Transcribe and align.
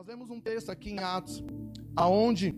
Nós 0.00 0.06
vemos 0.06 0.30
um 0.30 0.40
texto 0.40 0.70
aqui 0.70 0.92
em 0.92 0.98
Atos, 0.98 1.44
aonde 1.94 2.56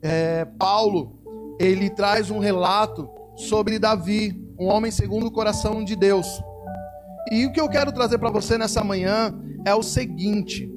é, 0.00 0.46
Paulo 0.58 1.18
ele 1.60 1.90
traz 1.90 2.30
um 2.30 2.38
relato 2.38 3.10
sobre 3.36 3.78
Davi, 3.78 4.42
um 4.58 4.64
homem 4.64 4.90
segundo 4.90 5.26
o 5.26 5.30
coração 5.30 5.84
de 5.84 5.94
Deus. 5.94 6.26
E 7.30 7.44
o 7.44 7.52
que 7.52 7.60
eu 7.60 7.68
quero 7.68 7.92
trazer 7.92 8.16
para 8.16 8.30
você 8.30 8.56
nessa 8.56 8.82
manhã 8.82 9.38
é 9.66 9.74
o 9.74 9.82
seguinte: 9.82 10.72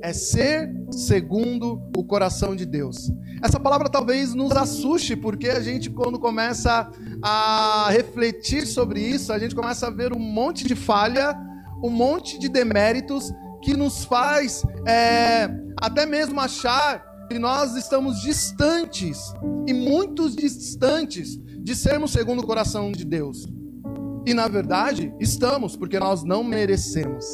é 0.00 0.12
ser 0.12 0.72
segundo 0.92 1.82
o 1.96 2.04
coração 2.04 2.54
de 2.54 2.64
Deus. 2.64 3.10
Essa 3.42 3.58
palavra 3.58 3.88
talvez 3.88 4.32
nos 4.32 4.52
assuste, 4.52 5.16
porque 5.16 5.48
a 5.48 5.60
gente, 5.60 5.90
quando 5.90 6.20
começa 6.20 6.88
a 7.20 7.88
refletir 7.90 8.64
sobre 8.64 9.00
isso, 9.00 9.32
a 9.32 9.40
gente 9.40 9.56
começa 9.56 9.88
a 9.88 9.90
ver 9.90 10.12
um 10.12 10.20
monte 10.20 10.68
de 10.68 10.76
falha, 10.76 11.36
um 11.82 11.90
monte 11.90 12.38
de 12.38 12.48
deméritos 12.48 13.34
que 13.62 13.76
nos 13.76 14.04
faz 14.04 14.62
é, 14.86 15.48
até 15.80 16.06
mesmo 16.06 16.40
achar 16.40 17.04
que 17.28 17.38
nós 17.38 17.76
estamos 17.76 18.20
distantes 18.20 19.32
e 19.66 19.72
muito 19.72 20.28
distantes 20.28 21.38
de 21.62 21.76
sermos 21.76 22.10
segundo 22.10 22.40
o 22.40 22.46
coração 22.46 22.90
de 22.90 23.04
Deus. 23.04 23.46
E 24.26 24.34
na 24.34 24.48
verdade, 24.48 25.14
estamos, 25.20 25.76
porque 25.76 25.98
nós 25.98 26.24
não 26.24 26.42
merecemos. 26.42 27.24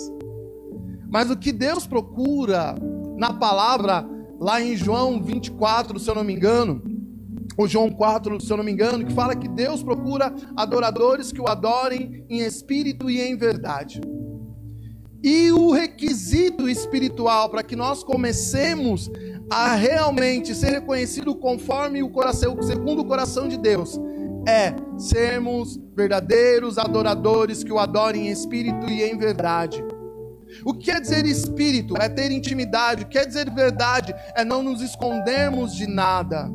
Mas 1.09 1.31
o 1.31 1.37
que 1.37 1.53
Deus 1.53 1.87
procura 1.87 2.75
na 3.17 3.33
palavra, 3.33 4.07
lá 4.39 4.61
em 4.61 4.77
João 4.77 5.23
24, 5.23 5.99
se 5.99 6.11
eu 6.11 6.15
não 6.15 6.25
me 6.25 6.35
engano, 6.35 6.83
ou 7.57 7.67
João 7.67 7.91
4, 7.91 8.41
se 8.41 8.53
eu 8.53 8.57
não 8.57 8.65
me 8.65 8.73
engano, 8.73 9.05
que 9.05 9.15
fala 9.15 9.35
que 9.35 9.49
Deus 9.49 9.83
procura 9.83 10.35
adoradores 10.57 11.33
que 11.33 11.41
o 11.41 11.49
adorem 11.49 12.25
em 12.29 12.41
espírito 12.41 13.09
e 13.09 13.21
em 13.21 13.37
verdade. 13.37 14.01
E 15.27 15.51
o 15.51 15.73
requisito 15.73 16.69
espiritual 16.69 17.51
para 17.51 17.65
que 17.65 17.75
nós 17.75 18.05
comecemos 18.05 19.11
a 19.51 19.75
realmente 19.75 20.55
ser 20.55 20.71
reconhecido 20.71 21.35
conforme 21.35 22.01
o 22.01 22.09
coração, 22.09 22.57
segundo 22.63 23.03
o 23.03 23.05
coração 23.05 23.49
de 23.49 23.59
Deus, 23.59 23.99
é 24.47 24.73
sermos 24.97 25.81
verdadeiros 25.97 26.79
adoradores 26.79 27.65
que 27.65 27.73
o 27.73 27.79
adorem 27.81 28.29
em 28.29 28.31
espírito 28.31 28.89
e 28.89 29.03
em 29.03 29.19
verdade. 29.19 29.85
O 30.65 30.73
que 30.73 30.93
quer 30.93 31.01
dizer 31.01 31.27
espírito? 31.27 31.97
É 32.01 32.09
ter 32.09 32.31
intimidade. 32.31 33.03
O 33.03 33.07
que 33.09 33.19
quer 33.19 33.27
dizer 33.27 33.51
verdade? 33.51 34.15
É 34.37 34.45
não 34.45 34.63
nos 34.63 34.81
escondermos 34.81 35.75
de 35.75 35.89
nada. 35.89 36.49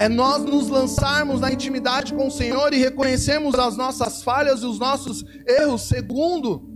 É 0.00 0.08
nós 0.08 0.42
nos 0.42 0.70
lançarmos 0.70 1.42
na 1.42 1.52
intimidade 1.52 2.14
com 2.14 2.28
o 2.28 2.30
Senhor 2.30 2.72
e 2.72 2.78
reconhecermos 2.78 3.54
as 3.54 3.76
nossas 3.76 4.22
falhas 4.22 4.62
e 4.62 4.66
os 4.66 4.78
nossos 4.78 5.22
erros 5.46 5.82
segundo 5.82 6.71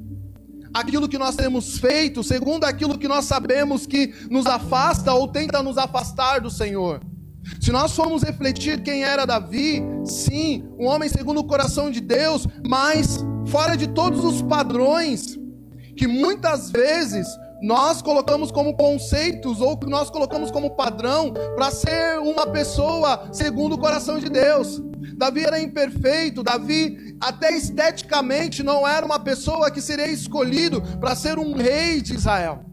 aquilo 0.78 1.08
que 1.08 1.16
nós 1.16 1.34
temos 1.34 1.78
feito, 1.78 2.22
segundo 2.22 2.64
aquilo 2.64 2.98
que 2.98 3.08
nós 3.08 3.24
sabemos 3.24 3.86
que 3.86 4.12
nos 4.30 4.44
afasta 4.46 5.12
ou 5.14 5.26
tenta 5.26 5.62
nos 5.62 5.78
afastar 5.78 6.40
do 6.40 6.50
Senhor. 6.50 7.00
Se 7.60 7.72
nós 7.72 7.92
formos 7.92 8.22
refletir 8.22 8.82
quem 8.82 9.02
era 9.02 9.24
Davi, 9.24 9.82
sim, 10.04 10.64
um 10.78 10.86
homem 10.86 11.08
segundo 11.08 11.40
o 11.40 11.44
coração 11.44 11.90
de 11.90 12.00
Deus, 12.00 12.46
mas 12.66 13.24
fora 13.46 13.74
de 13.76 13.86
todos 13.86 14.22
os 14.22 14.42
padrões 14.42 15.38
que 15.96 16.06
muitas 16.06 16.70
vezes 16.70 17.26
nós 17.62 18.02
colocamos 18.02 18.50
como 18.50 18.76
conceitos 18.76 19.62
ou 19.62 19.78
que 19.78 19.88
nós 19.88 20.10
colocamos 20.10 20.50
como 20.50 20.76
padrão 20.76 21.32
para 21.54 21.70
ser 21.70 22.18
uma 22.18 22.46
pessoa 22.46 23.28
segundo 23.32 23.76
o 23.76 23.78
coração 23.78 24.18
de 24.18 24.28
Deus. 24.28 24.82
Davi 25.14 25.44
era 25.44 25.60
imperfeito, 25.60 26.42
Davi 26.42 27.16
até 27.20 27.56
esteticamente 27.56 28.62
não 28.62 28.86
era 28.86 29.04
uma 29.04 29.18
pessoa 29.18 29.70
que 29.70 29.80
seria 29.80 30.08
escolhido 30.08 30.82
para 31.00 31.14
ser 31.14 31.38
um 31.38 31.54
rei 31.54 32.00
de 32.00 32.14
Israel. 32.14 32.64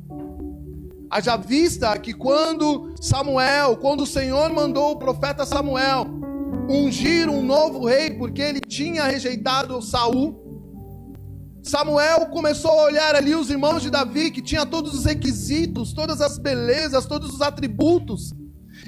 Haja 1.09 1.38
vista 1.38 1.98
que 2.00 2.14
quando 2.14 2.95
Samuel, 3.00 3.78
quando 3.78 4.02
o 4.02 4.08
Senhor 4.08 4.52
mandou 4.52 4.92
o 4.92 5.00
profeta 5.00 5.45
Samuel 5.45 6.08
ungir 6.67 7.30
um 7.30 7.44
novo 7.44 7.86
rei, 7.86 8.11
porque 8.11 8.42
ele 8.42 8.60
tinha 8.60 9.04
rejeitado 9.04 9.82
Saul, 9.82 10.42
Samuel 11.61 12.26
começou 12.27 12.72
a 12.72 12.83
olhar 12.86 13.16
ali 13.16 13.36
os 13.36 13.49
irmãos 13.49 13.82
de 13.82 13.89
Davi, 13.89 14.32
que 14.32 14.42
tinha 14.42 14.66
todos 14.66 14.93
os 14.93 15.05
requisitos, 15.05 15.93
todas 15.93 16.20
as 16.20 16.38
belezas, 16.38 17.05
todos 17.05 17.33
os 17.33 17.42
atributos, 17.42 18.33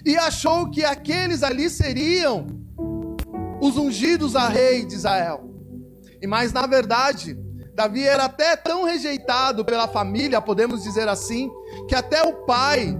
e 0.04 0.18
achou 0.18 0.70
que 0.70 0.84
aqueles 0.84 1.42
ali 1.42 1.70
seriam 1.70 2.65
os 3.66 3.78
ungidos 3.78 4.36
a 4.36 4.48
rei 4.48 4.86
de 4.86 4.94
Israel. 4.94 5.50
E 6.22 6.28
mais 6.28 6.54
na 6.54 6.66
verdade, 6.68 7.38
Davi 7.74 8.04
era 8.04 8.26
até 8.26 8.56
tão 8.56 8.84
rejeitado 8.84 9.66
pela 9.66 9.88
família, 9.88 10.42
podemos 10.42 10.84
dizer 10.84 11.08
assim, 11.08 11.52
que 11.88 11.96
até 11.96 12.22
o 12.24 12.46
pai 12.46 12.98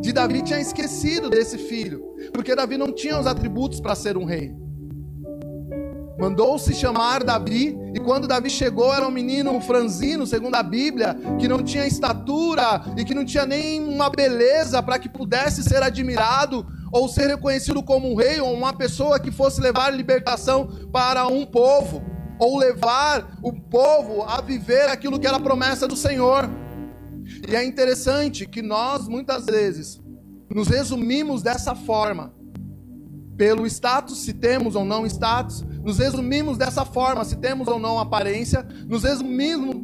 de 0.00 0.12
Davi 0.12 0.42
tinha 0.42 0.60
esquecido 0.60 1.28
desse 1.28 1.58
filho, 1.58 2.02
porque 2.32 2.54
Davi 2.54 2.78
não 2.78 2.92
tinha 2.92 3.18
os 3.18 3.26
atributos 3.26 3.80
para 3.80 3.94
ser 3.94 4.16
um 4.16 4.24
rei. 4.24 4.54
Mandou-se 6.18 6.72
chamar 6.72 7.22
Davi, 7.22 7.76
e 7.94 8.00
quando 8.00 8.26
Davi 8.26 8.48
chegou, 8.48 8.94
era 8.94 9.06
um 9.06 9.10
menino 9.10 9.60
franzino, 9.60 10.26
segundo 10.26 10.54
a 10.54 10.62
Bíblia, 10.62 11.14
que 11.38 11.46
não 11.46 11.62
tinha 11.62 11.86
estatura 11.86 12.82
e 12.96 13.04
que 13.04 13.14
não 13.14 13.24
tinha 13.24 13.44
nem 13.44 13.82
uma 13.82 14.08
beleza 14.08 14.82
para 14.82 14.98
que 14.98 15.10
pudesse 15.10 15.62
ser 15.62 15.82
admirado 15.82 16.66
ou 16.96 17.08
ser 17.08 17.28
reconhecido 17.28 17.82
como 17.82 18.10
um 18.10 18.14
rei 18.14 18.40
ou 18.40 18.52
uma 18.54 18.72
pessoa 18.72 19.20
que 19.20 19.30
fosse 19.30 19.60
levar 19.60 19.90
libertação 19.90 20.66
para 20.90 21.26
um 21.26 21.44
povo, 21.44 22.02
ou 22.38 22.58
levar 22.58 23.38
o 23.42 23.52
povo 23.52 24.22
a 24.22 24.40
viver 24.40 24.88
aquilo 24.88 25.18
que 25.18 25.26
era 25.26 25.36
a 25.36 25.40
promessa 25.40 25.86
do 25.86 25.96
Senhor. 25.96 26.48
E 27.48 27.54
é 27.54 27.64
interessante 27.64 28.46
que 28.46 28.62
nós 28.62 29.08
muitas 29.08 29.44
vezes 29.44 30.00
nos 30.50 30.68
resumimos 30.68 31.42
dessa 31.42 31.74
forma 31.74 32.34
pelo 33.36 33.66
status, 33.66 34.20
se 34.20 34.32
temos 34.32 34.74
ou 34.74 34.84
não 34.84 35.04
status, 35.04 35.62
nos 35.84 35.98
resumimos 35.98 36.56
dessa 36.56 36.84
forma, 36.84 37.24
se 37.24 37.36
temos 37.36 37.68
ou 37.68 37.78
não 37.78 37.98
aparência, 37.98 38.66
nos 38.86 39.02
resumimos, 39.02 39.76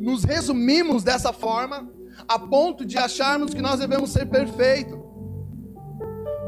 nos 0.00 0.22
resumimos 0.22 1.02
dessa 1.02 1.32
forma, 1.32 1.90
a 2.28 2.38
ponto 2.38 2.84
de 2.84 2.96
acharmos 2.96 3.52
que 3.52 3.60
nós 3.60 3.80
devemos 3.80 4.10
ser 4.10 4.26
perfeitos. 4.26 5.01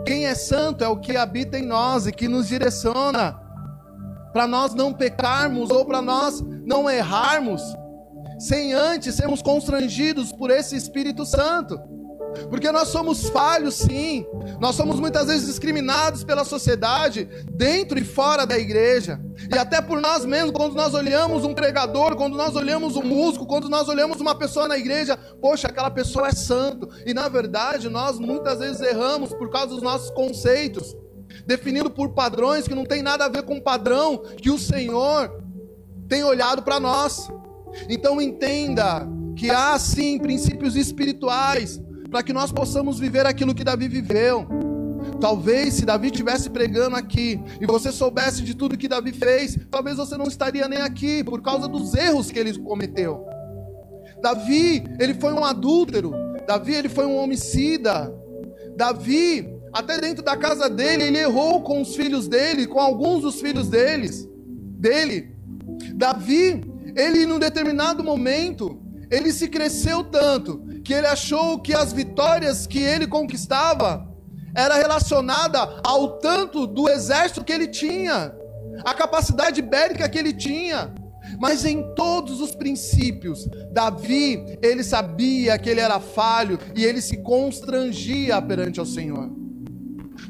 Quem 0.05 0.27
é 0.27 0.35
santo 0.35 0.85
é 0.85 0.89
o 0.89 0.99
que 0.99 1.17
habita 1.17 1.59
em 1.59 1.65
nós 1.65 2.07
e 2.07 2.13
que 2.13 2.29
nos 2.29 2.49
direciona 2.49 3.41
para 4.33 4.47
nós 4.47 4.75
não 4.75 4.93
pecarmos 4.93 5.71
ou 5.71 5.85
para 5.85 6.03
nós 6.03 6.41
não 6.67 6.91
errarmos, 6.91 7.63
sem 8.39 8.73
antes 8.75 9.15
sermos 9.15 9.41
constrangidos 9.41 10.33
por 10.33 10.51
esse 10.51 10.77
Espírito 10.77 11.25
Santo. 11.25 11.81
Porque 12.51 12.73
nós 12.73 12.89
somos 12.89 13.29
falhos, 13.29 13.75
sim. 13.77 14.27
Nós 14.61 14.75
somos 14.75 14.99
muitas 14.99 15.29
vezes 15.29 15.47
discriminados 15.47 16.25
pela 16.25 16.45
sociedade, 16.45 17.29
dentro 17.53 17.99
e 17.99 18.05
fora 18.05 18.45
da 18.45 18.59
igreja. 18.59 19.21
E 19.53 19.59
até 19.59 19.81
por 19.81 20.01
nós 20.01 20.25
mesmos, 20.25 20.53
quando 20.53 20.75
nós 20.75 20.95
olhamos 20.95 21.45
um 21.45 21.55
pregador, 21.55 22.17
quando 22.17 22.37
nós 22.37 22.55
olhamos 22.57 22.97
um 22.97 23.03
músico, 23.03 23.47
quando 23.47 23.69
nós 23.69 23.89
olhamos 23.89 24.21
uma 24.21 24.35
pessoa 24.35 24.69
na 24.69 24.79
igreja, 24.79 25.17
poxa, 25.17 25.69
aquela 25.69 25.91
pessoa 25.91 26.29
é 26.29 26.33
santo. 26.33 26.89
E 27.05 27.13
na 27.13 27.29
verdade, 27.29 27.89
nós 27.89 28.19
muitas 28.19 28.59
vezes 28.59 28.81
erramos 28.81 29.33
por 29.35 29.51
causa 29.51 29.69
dos 29.69 29.83
nossos 29.83 30.11
conceitos, 30.11 30.97
definido 31.47 31.91
por 31.91 32.11
padrões 32.11 32.67
que 32.67 32.75
não 32.75 32.85
tem 32.85 33.03
nada 33.03 33.27
a 33.27 33.29
ver 33.29 33.43
com 33.43 33.57
o 33.57 33.63
padrão 33.63 34.19
que 34.19 34.51
o 34.51 34.59
Senhor 34.59 35.43
tem 36.09 36.25
olhado 36.25 36.63
para 36.63 36.81
nós. 36.81 37.29
Então 37.89 38.21
entenda 38.21 39.07
que 39.37 39.51
há 39.51 39.79
sim 39.79 40.19
princípios 40.19 40.77
espirituais 40.77 41.81
para 42.11 42.23
que 42.23 42.33
nós 42.33 42.53
possamos 42.53 42.99
viver 42.99 43.27
aquilo 43.27 43.55
que 43.55 43.65
Davi 43.65 43.89
viveu. 43.89 44.47
Talvez 45.21 45.75
se 45.75 45.85
Davi 45.85 46.09
estivesse 46.09 46.51
pregando 46.51 46.97
aqui 46.97 47.41
e 47.61 47.67
você 47.67 47.91
soubesse 47.93 48.43
de 48.43 48.55
tudo 48.55 48.77
que 48.77 48.89
Davi 48.89 49.13
fez, 49.13 49.59
talvez 49.71 49.97
você 49.97 50.17
não 50.17 50.27
estaria 50.27 50.69
nem 50.69 50.81
aqui 50.81 51.23
por 51.25 51.41
causa 51.41 51.69
dos 51.69 51.95
erros 51.95 52.31
que 52.31 52.39
ele 52.39 52.59
cometeu. 52.59 53.25
Davi, 54.21 54.85
ele 54.99 55.15
foi 55.15 55.33
um 55.33 55.45
adúltero. 55.45 56.13
Davi, 56.47 56.75
ele 56.75 56.89
foi 56.89 57.07
um 57.07 57.17
homicida. 57.17 58.13
Davi, 58.77 59.55
até 59.73 59.99
dentro 59.99 60.25
da 60.25 60.37
casa 60.37 60.69
dele, 60.69 61.05
ele 61.05 61.19
errou 61.19 61.63
com 61.63 61.81
os 61.81 61.95
filhos 61.95 62.29
dele, 62.29 62.67
com 62.67 62.81
alguns 62.81 63.23
dos 63.23 63.41
filhos 63.41 63.69
deles, 63.69 64.29
dele. 64.79 65.35
Davi, 65.95 66.63
ele 66.97 67.27
num 67.27 67.39
determinado 67.39 68.03
momento, 68.03 68.81
ele 69.11 69.33
se 69.33 69.49
cresceu 69.49 70.05
tanto 70.05 70.63
que 70.85 70.93
ele 70.93 71.07
achou 71.07 71.59
que 71.59 71.73
as 71.73 71.93
vitórias 71.93 72.67
que 72.67 72.79
ele 72.79 73.07
conquistava 73.07 74.14
era 74.55 74.77
relacionada 74.77 75.81
ao 75.83 76.19
tanto 76.19 76.67
do 76.67 76.89
exército 76.89 77.45
que 77.45 77.53
ele 77.53 77.69
tinha, 77.69 78.35
a 78.85 78.95
capacidade 78.95 79.61
bélica 79.61 80.09
que 80.09 80.19
ele 80.19 80.33
tinha. 80.33 80.93
Mas 81.39 81.65
em 81.65 81.95
todos 81.95 82.41
os 82.41 82.55
princípios, 82.55 83.49
Davi, 83.73 84.59
ele 84.63 84.85
sabia 84.85 85.59
que 85.59 85.69
ele 85.69 85.81
era 85.81 85.99
falho 85.99 86.59
e 86.77 86.85
ele 86.85 87.01
se 87.01 87.17
constrangia 87.17 88.41
perante 88.41 88.81
o 88.81 88.87
Senhor. 88.87 89.44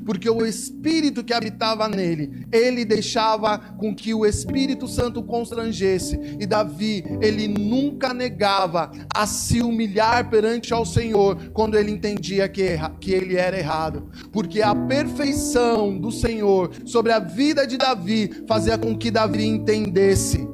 Porque 0.04 0.28
o 0.28 0.44
Espírito 0.44 1.24
que 1.24 1.32
habitava 1.32 1.88
nele, 1.88 2.46
ele 2.52 2.84
deixava 2.84 3.58
com 3.58 3.94
que 3.94 4.14
o 4.14 4.26
Espírito 4.26 4.86
Santo 4.86 5.22
constrangesse. 5.22 6.18
E 6.38 6.46
Davi, 6.46 7.04
ele 7.20 7.48
nunca 7.48 8.12
negava 8.12 8.90
a 9.14 9.26
se 9.26 9.60
humilhar 9.60 10.28
perante 10.28 10.72
ao 10.72 10.84
Senhor 10.84 11.50
quando 11.52 11.76
ele 11.76 11.90
entendia 11.90 12.48
que, 12.48 12.76
que 13.00 13.12
ele 13.12 13.36
era 13.36 13.58
errado, 13.58 14.08
porque 14.32 14.62
a 14.62 14.74
perfeição 14.74 15.98
do 15.98 16.10
Senhor 16.10 16.70
sobre 16.84 17.12
a 17.12 17.18
vida 17.18 17.66
de 17.66 17.76
Davi 17.76 18.44
fazia 18.46 18.76
com 18.78 18.96
que 18.96 19.10
Davi 19.10 19.44
entendesse 19.44 20.46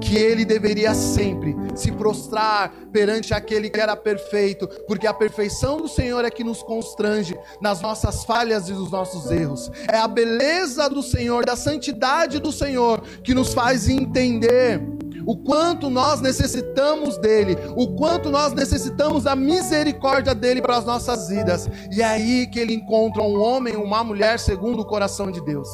que 0.00 0.16
ele 0.16 0.44
deveria 0.44 0.94
sempre 0.94 1.56
se 1.74 1.92
prostrar 1.92 2.72
perante 2.92 3.34
aquele 3.34 3.70
que 3.70 3.80
era 3.80 3.96
perfeito, 3.96 4.66
porque 4.86 5.06
a 5.06 5.14
perfeição 5.14 5.76
do 5.76 5.88
Senhor 5.88 6.24
é 6.24 6.30
que 6.30 6.42
nos 6.42 6.62
constrange 6.62 7.38
nas 7.60 7.80
nossas 7.80 8.24
falhas 8.24 8.68
e 8.68 8.72
nos 8.72 8.90
nossos 8.90 9.30
erros. 9.30 9.70
É 9.88 9.98
a 9.98 10.08
beleza 10.08 10.88
do 10.88 11.02
Senhor, 11.02 11.44
da 11.44 11.56
santidade 11.56 12.38
do 12.38 12.50
Senhor 12.50 13.02
que 13.22 13.34
nos 13.34 13.52
faz 13.52 13.88
entender 13.88 14.80
o 15.26 15.36
quanto 15.36 15.90
nós 15.90 16.20
necessitamos 16.20 17.18
dele, 17.18 17.56
o 17.76 17.94
quanto 17.94 18.30
nós 18.30 18.52
necessitamos 18.52 19.24
da 19.24 19.36
misericórdia 19.36 20.34
dele 20.34 20.62
para 20.62 20.76
as 20.76 20.84
nossas 20.84 21.28
vidas. 21.28 21.68
E 21.92 22.02
é 22.02 22.04
aí 22.04 22.46
que 22.46 22.58
ele 22.58 22.74
encontra 22.74 23.22
um 23.22 23.40
homem, 23.40 23.76
uma 23.76 24.02
mulher 24.02 24.38
segundo 24.38 24.80
o 24.80 24.84
coração 24.84 25.30
de 25.30 25.40
Deus. 25.44 25.68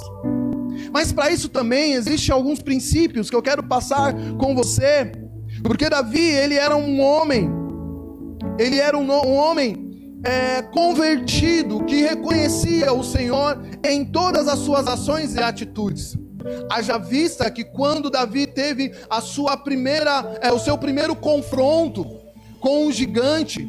Mas 0.97 1.13
para 1.13 1.31
isso 1.31 1.51
também 1.51 1.93
existem 1.93 2.35
alguns 2.35 2.63
princípios 2.63 3.29
que 3.29 3.37
eu 3.37 3.43
quero 3.43 3.63
passar 3.63 4.15
com 4.39 4.55
você, 4.55 5.13
porque 5.63 5.91
Davi 5.91 6.27
ele 6.27 6.55
era 6.55 6.75
um 6.75 7.03
homem, 7.03 7.51
ele 8.59 8.79
era 8.79 8.97
um, 8.97 9.07
um 9.07 9.37
homem 9.37 10.17
é, 10.25 10.63
convertido 10.63 11.85
que 11.85 11.97
reconhecia 11.97 12.95
o 12.95 13.05
Senhor 13.05 13.63
em 13.85 14.07
todas 14.07 14.49
as 14.49 14.61
suas 14.61 14.87
ações 14.87 15.35
e 15.35 15.39
atitudes. 15.39 16.17
Haja 16.71 16.97
vista 16.97 17.51
que 17.51 17.63
quando 17.63 18.09
Davi 18.09 18.47
teve 18.47 18.95
a 19.11 19.21
sua 19.21 19.55
primeira, 19.55 20.39
é, 20.41 20.51
o 20.51 20.59
seu 20.59 20.79
primeiro 20.79 21.15
confronto 21.15 22.07
com 22.59 22.87
o 22.87 22.91
gigante, 22.91 23.69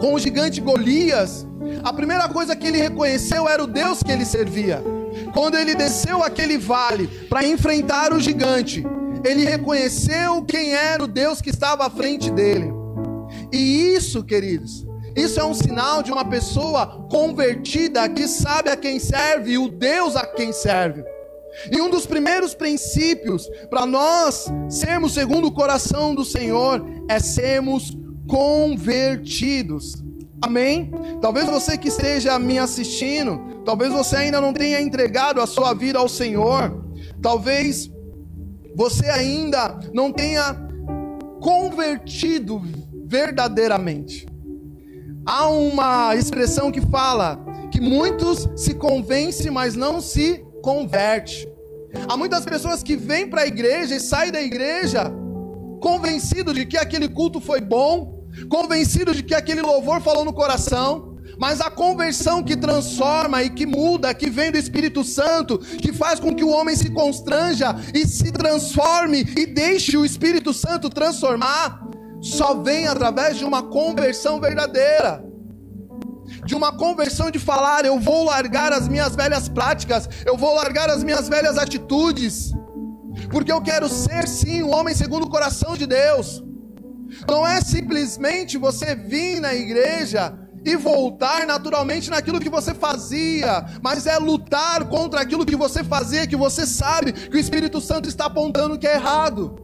com 0.00 0.14
o 0.14 0.18
gigante 0.18 0.60
Golias, 0.60 1.46
a 1.84 1.92
primeira 1.92 2.28
coisa 2.28 2.56
que 2.56 2.66
ele 2.66 2.78
reconheceu 2.78 3.48
era 3.48 3.62
o 3.62 3.66
Deus 3.68 4.02
que 4.02 4.10
ele 4.10 4.24
servia. 4.24 4.82
Quando 5.32 5.56
ele 5.56 5.74
desceu 5.74 6.22
aquele 6.22 6.58
vale 6.58 7.06
para 7.28 7.46
enfrentar 7.46 8.12
o 8.12 8.20
gigante, 8.20 8.84
ele 9.24 9.44
reconheceu 9.44 10.42
quem 10.42 10.72
era 10.72 11.02
o 11.02 11.08
Deus 11.08 11.40
que 11.40 11.50
estava 11.50 11.86
à 11.86 11.90
frente 11.90 12.30
dele. 12.30 12.72
E 13.52 13.94
isso, 13.94 14.22
queridos, 14.24 14.86
isso 15.16 15.40
é 15.40 15.44
um 15.44 15.54
sinal 15.54 16.02
de 16.02 16.12
uma 16.12 16.24
pessoa 16.24 17.06
convertida 17.10 18.08
que 18.08 18.26
sabe 18.28 18.70
a 18.70 18.76
quem 18.76 18.98
serve 18.98 19.52
e 19.52 19.58
o 19.58 19.68
Deus 19.68 20.16
a 20.16 20.26
quem 20.26 20.52
serve. 20.52 21.04
E 21.70 21.80
um 21.80 21.90
dos 21.90 22.06
primeiros 22.06 22.54
princípios 22.54 23.48
para 23.68 23.84
nós 23.84 24.46
sermos 24.68 25.12
segundo 25.12 25.48
o 25.48 25.52
coração 25.52 26.14
do 26.14 26.24
Senhor 26.24 26.84
é 27.08 27.18
sermos 27.18 27.96
convertidos. 28.28 30.02
Amém? 30.42 30.90
Talvez 31.20 31.46
você 31.46 31.76
que 31.76 31.88
esteja 31.88 32.38
me 32.38 32.58
assistindo, 32.58 33.62
talvez 33.64 33.92
você 33.92 34.16
ainda 34.16 34.40
não 34.40 34.52
tenha 34.52 34.80
entregado 34.80 35.40
a 35.40 35.46
sua 35.46 35.74
vida 35.74 35.98
ao 35.98 36.08
Senhor, 36.08 36.84
talvez 37.20 37.90
você 38.74 39.06
ainda 39.10 39.78
não 39.92 40.10
tenha 40.12 40.56
convertido 41.40 42.62
verdadeiramente. 43.04 44.26
Há 45.26 45.48
uma 45.48 46.16
expressão 46.16 46.70
que 46.70 46.80
fala 46.80 47.38
que 47.70 47.80
muitos 47.80 48.48
se 48.56 48.74
convencem, 48.74 49.50
mas 49.50 49.76
não 49.76 50.00
se 50.00 50.44
converte. 50.62 51.48
Há 52.08 52.16
muitas 52.16 52.44
pessoas 52.44 52.82
que 52.82 52.96
vêm 52.96 53.28
para 53.28 53.42
a 53.42 53.46
igreja 53.46 53.96
e 53.96 54.00
saem 54.00 54.32
da 54.32 54.40
igreja 54.40 55.12
convencido 55.80 56.52
de 56.52 56.66
que 56.66 56.76
aquele 56.76 57.08
culto 57.08 57.40
foi 57.40 57.60
bom, 57.60 58.19
convencido 58.48 59.14
de 59.14 59.22
que 59.22 59.34
aquele 59.34 59.62
louvor 59.62 60.00
falou 60.00 60.24
no 60.24 60.32
coração, 60.32 61.10
mas 61.38 61.60
a 61.60 61.70
conversão 61.70 62.42
que 62.42 62.54
transforma 62.56 63.42
e 63.42 63.48
que 63.48 63.64
muda, 63.64 64.12
que 64.12 64.28
vem 64.28 64.52
do 64.52 64.58
Espírito 64.58 65.02
Santo, 65.02 65.58
que 65.58 65.92
faz 65.92 66.20
com 66.20 66.34
que 66.34 66.44
o 66.44 66.50
homem 66.50 66.76
se 66.76 66.90
constranja 66.90 67.74
e 67.94 68.06
se 68.06 68.30
transforme 68.30 69.20
e 69.36 69.46
deixe 69.46 69.96
o 69.96 70.04
Espírito 70.04 70.52
Santo 70.52 70.90
transformar, 70.90 71.82
só 72.20 72.54
vem 72.54 72.86
através 72.86 73.38
de 73.38 73.44
uma 73.44 73.62
conversão 73.62 74.38
verdadeira. 74.38 75.24
De 76.44 76.54
uma 76.54 76.76
conversão 76.76 77.30
de 77.30 77.38
falar, 77.38 77.84
eu 77.84 77.98
vou 77.98 78.24
largar 78.24 78.72
as 78.72 78.86
minhas 78.86 79.16
velhas 79.16 79.48
práticas, 79.48 80.08
eu 80.26 80.36
vou 80.36 80.54
largar 80.54 80.90
as 80.90 81.02
minhas 81.02 81.28
velhas 81.28 81.56
atitudes, 81.56 82.52
porque 83.30 83.50
eu 83.50 83.62
quero 83.62 83.88
ser 83.88 84.28
sim 84.28 84.62
um 84.62 84.74
homem 84.74 84.94
segundo 84.94 85.24
o 85.24 85.30
coração 85.30 85.74
de 85.74 85.86
Deus. 85.86 86.42
Não 87.28 87.46
é 87.46 87.60
simplesmente 87.60 88.56
você 88.58 88.94
vir 88.94 89.40
na 89.40 89.54
igreja 89.54 90.38
e 90.64 90.76
voltar 90.76 91.46
naturalmente 91.46 92.10
naquilo 92.10 92.40
que 92.40 92.50
você 92.50 92.74
fazia, 92.74 93.64
mas 93.82 94.06
é 94.06 94.18
lutar 94.18 94.84
contra 94.88 95.20
aquilo 95.20 95.46
que 95.46 95.56
você 95.56 95.82
fazia, 95.82 96.26
que 96.26 96.36
você 96.36 96.66
sabe 96.66 97.12
que 97.12 97.36
o 97.36 97.40
Espírito 97.40 97.80
Santo 97.80 98.08
está 98.08 98.26
apontando 98.26 98.78
que 98.78 98.86
é 98.86 98.94
errado. 98.94 99.56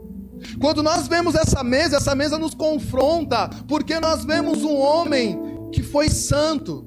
Quando 0.61 0.82
nós 0.82 1.06
vemos 1.06 1.35
essa 1.35 1.62
mesa, 1.62 1.97
essa 1.97 2.14
mesa 2.14 2.38
nos 2.38 2.55
confronta, 2.55 3.49
porque 3.69 3.99
nós 4.00 4.25
vemos 4.25 4.62
um 4.62 4.76
homem 4.76 5.38
que 5.73 5.82
foi 5.82 6.08
santo, 6.08 6.87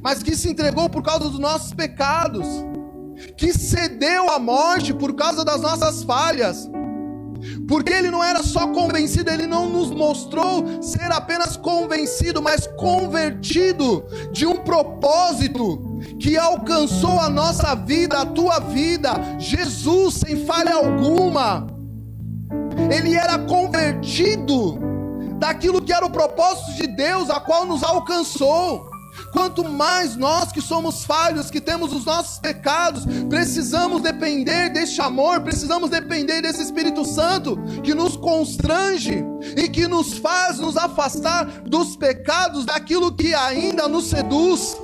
mas 0.00 0.22
que 0.22 0.36
se 0.36 0.48
entregou 0.48 0.88
por 0.88 1.02
causa 1.02 1.28
dos 1.28 1.38
nossos 1.38 1.72
pecados, 1.72 2.46
que 3.36 3.52
cedeu 3.52 4.30
à 4.30 4.38
morte 4.38 4.92
por 4.92 5.14
causa 5.14 5.44
das 5.44 5.60
nossas 5.60 6.02
falhas 6.02 6.68
porque 7.66 7.92
ele 7.92 8.10
não 8.10 8.22
era 8.22 8.42
só 8.42 8.68
convencido, 8.68 9.30
ele 9.30 9.46
não 9.46 9.68
nos 9.68 9.90
mostrou 9.90 10.82
ser 10.82 11.10
apenas 11.10 11.56
convencido, 11.56 12.42
mas 12.42 12.66
convertido 12.66 14.04
de 14.32 14.46
um 14.46 14.56
propósito 14.56 16.00
que 16.18 16.36
alcançou 16.36 17.18
a 17.20 17.28
nossa 17.28 17.74
vida, 17.74 18.20
a 18.20 18.26
tua 18.26 18.58
vida, 18.60 19.12
Jesus 19.38 20.14
sem 20.14 20.44
falha 20.44 20.74
alguma. 20.74 21.66
Ele 22.90 23.14
era 23.14 23.38
convertido 23.38 24.78
daquilo 25.38 25.82
que 25.82 25.92
era 25.92 26.06
o 26.06 26.10
propósito 26.10 26.74
de 26.74 26.86
Deus, 26.86 27.30
a 27.30 27.40
qual 27.40 27.64
nos 27.64 27.82
alcançou. 27.82 28.91
Quanto 29.32 29.64
mais 29.64 30.14
nós 30.14 30.52
que 30.52 30.60
somos 30.60 31.04
falhos, 31.04 31.50
que 31.50 31.60
temos 31.60 31.92
os 31.92 32.04
nossos 32.04 32.38
pecados, 32.38 33.04
precisamos 33.30 34.02
depender 34.02 34.68
deste 34.68 35.00
amor, 35.00 35.40
precisamos 35.40 35.88
depender 35.88 36.42
desse 36.42 36.62
Espírito 36.62 37.02
Santo 37.04 37.58
que 37.82 37.94
nos 37.94 38.14
constrange 38.14 39.24
e 39.56 39.68
que 39.70 39.88
nos 39.88 40.18
faz 40.18 40.58
nos 40.58 40.76
afastar 40.76 41.46
dos 41.62 41.96
pecados, 41.96 42.66
daquilo 42.66 43.10
que 43.10 43.34
ainda 43.34 43.88
nos 43.88 44.10
seduz. 44.10 44.76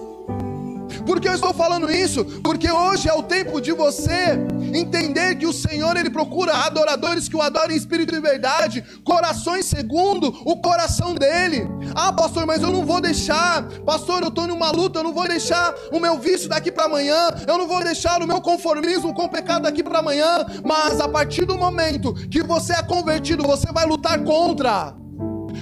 Por 1.09 1.23
que 1.23 1.27
eu 1.27 1.33
estou 1.33 1.55
falando 1.55 1.91
isso? 1.91 2.23
Porque 2.45 2.71
hoje 2.71 3.09
é 3.09 3.15
o 3.15 3.23
tempo 3.23 3.63
de 3.63 3.73
você 3.73 4.39
entender 4.75 5.37
que 5.37 5.47
o 5.47 5.55
Senhor 5.55 5.97
ele 5.97 6.11
procura 6.11 6.53
adoradores 6.67 7.31
que 7.31 7.35
o 7.35 7.41
adorem 7.41 7.75
em 7.75 7.79
espírito 7.79 8.15
e 8.15 8.21
verdade, 8.21 8.85
corações 9.03 9.65
segundo 9.65 10.29
o 10.45 10.61
coração 10.61 11.15
dele. 11.15 11.67
Ah, 11.95 12.13
pastor, 12.13 12.45
mas 12.45 12.63
eu 12.63 12.71
não 12.71 12.85
vou 12.85 13.01
deixar. 13.01 13.67
Pastor, 13.87 14.21
eu 14.21 14.29
estou 14.29 14.47
numa 14.47 14.71
luta, 14.71 14.99
eu 14.99 15.03
não 15.03 15.15
vou 15.15 15.27
deixar 15.27 15.75
o 15.91 15.99
meu 15.99 16.19
vício 16.19 16.47
daqui 16.47 16.71
para 16.71 16.85
amanhã. 16.85 17.31
Eu 17.47 17.57
não 17.57 17.67
vou 17.67 17.83
deixar 17.83 18.23
o 18.23 18.27
meu 18.27 18.43
conformismo 18.43 19.15
com 19.15 19.25
o 19.25 19.31
pecado 19.31 19.63
daqui 19.63 19.83
para 19.83 20.01
amanhã. 20.01 20.45
Mas 20.63 21.01
a 21.01 21.09
partir 21.09 21.47
do 21.47 21.57
momento 21.57 22.13
que 22.29 22.43
você 22.43 22.75
é 22.75 22.83
convertido, 22.83 23.45
você 23.45 23.73
vai 23.73 23.87
lutar 23.87 24.23
contra. 24.25 24.95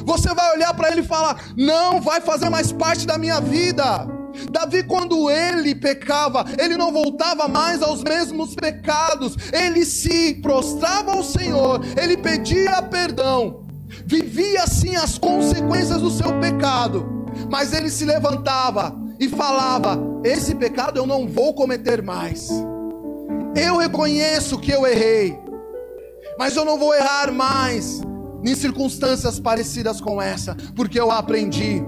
Você 0.04 0.34
vai 0.34 0.56
olhar 0.56 0.74
para 0.74 0.90
ele 0.90 1.02
e 1.02 1.04
falar: 1.04 1.40
"Não 1.56 2.00
vai 2.00 2.20
fazer 2.20 2.50
mais 2.50 2.72
parte 2.72 3.06
da 3.06 3.16
minha 3.16 3.40
vida". 3.40 4.15
Davi, 4.50 4.82
quando 4.82 5.30
ele 5.30 5.74
pecava, 5.74 6.44
ele 6.58 6.76
não 6.76 6.92
voltava 6.92 7.48
mais 7.48 7.82
aos 7.82 8.02
mesmos 8.02 8.54
pecados, 8.54 9.36
ele 9.52 9.84
se 9.84 10.34
prostrava 10.34 11.12
ao 11.12 11.22
Senhor, 11.22 11.80
ele 12.00 12.16
pedia 12.16 12.82
perdão, 12.82 13.64
vivia 14.04 14.62
assim 14.62 14.96
as 14.96 15.18
consequências 15.18 16.00
do 16.00 16.10
seu 16.10 16.38
pecado, 16.40 17.26
mas 17.50 17.72
ele 17.72 17.90
se 17.90 18.04
levantava 18.04 18.94
e 19.18 19.28
falava: 19.28 19.98
Esse 20.24 20.54
pecado 20.54 20.98
eu 20.98 21.06
não 21.06 21.26
vou 21.26 21.54
cometer 21.54 22.02
mais. 22.02 22.48
Eu 23.54 23.78
reconheço 23.78 24.58
que 24.58 24.70
eu 24.70 24.86
errei, 24.86 25.38
mas 26.38 26.54
eu 26.56 26.64
não 26.64 26.78
vou 26.78 26.94
errar 26.94 27.32
mais 27.32 28.02
em 28.44 28.54
circunstâncias 28.54 29.40
parecidas 29.40 30.00
com 30.00 30.20
essa, 30.20 30.56
porque 30.74 31.00
eu 31.00 31.10
aprendi. 31.10 31.82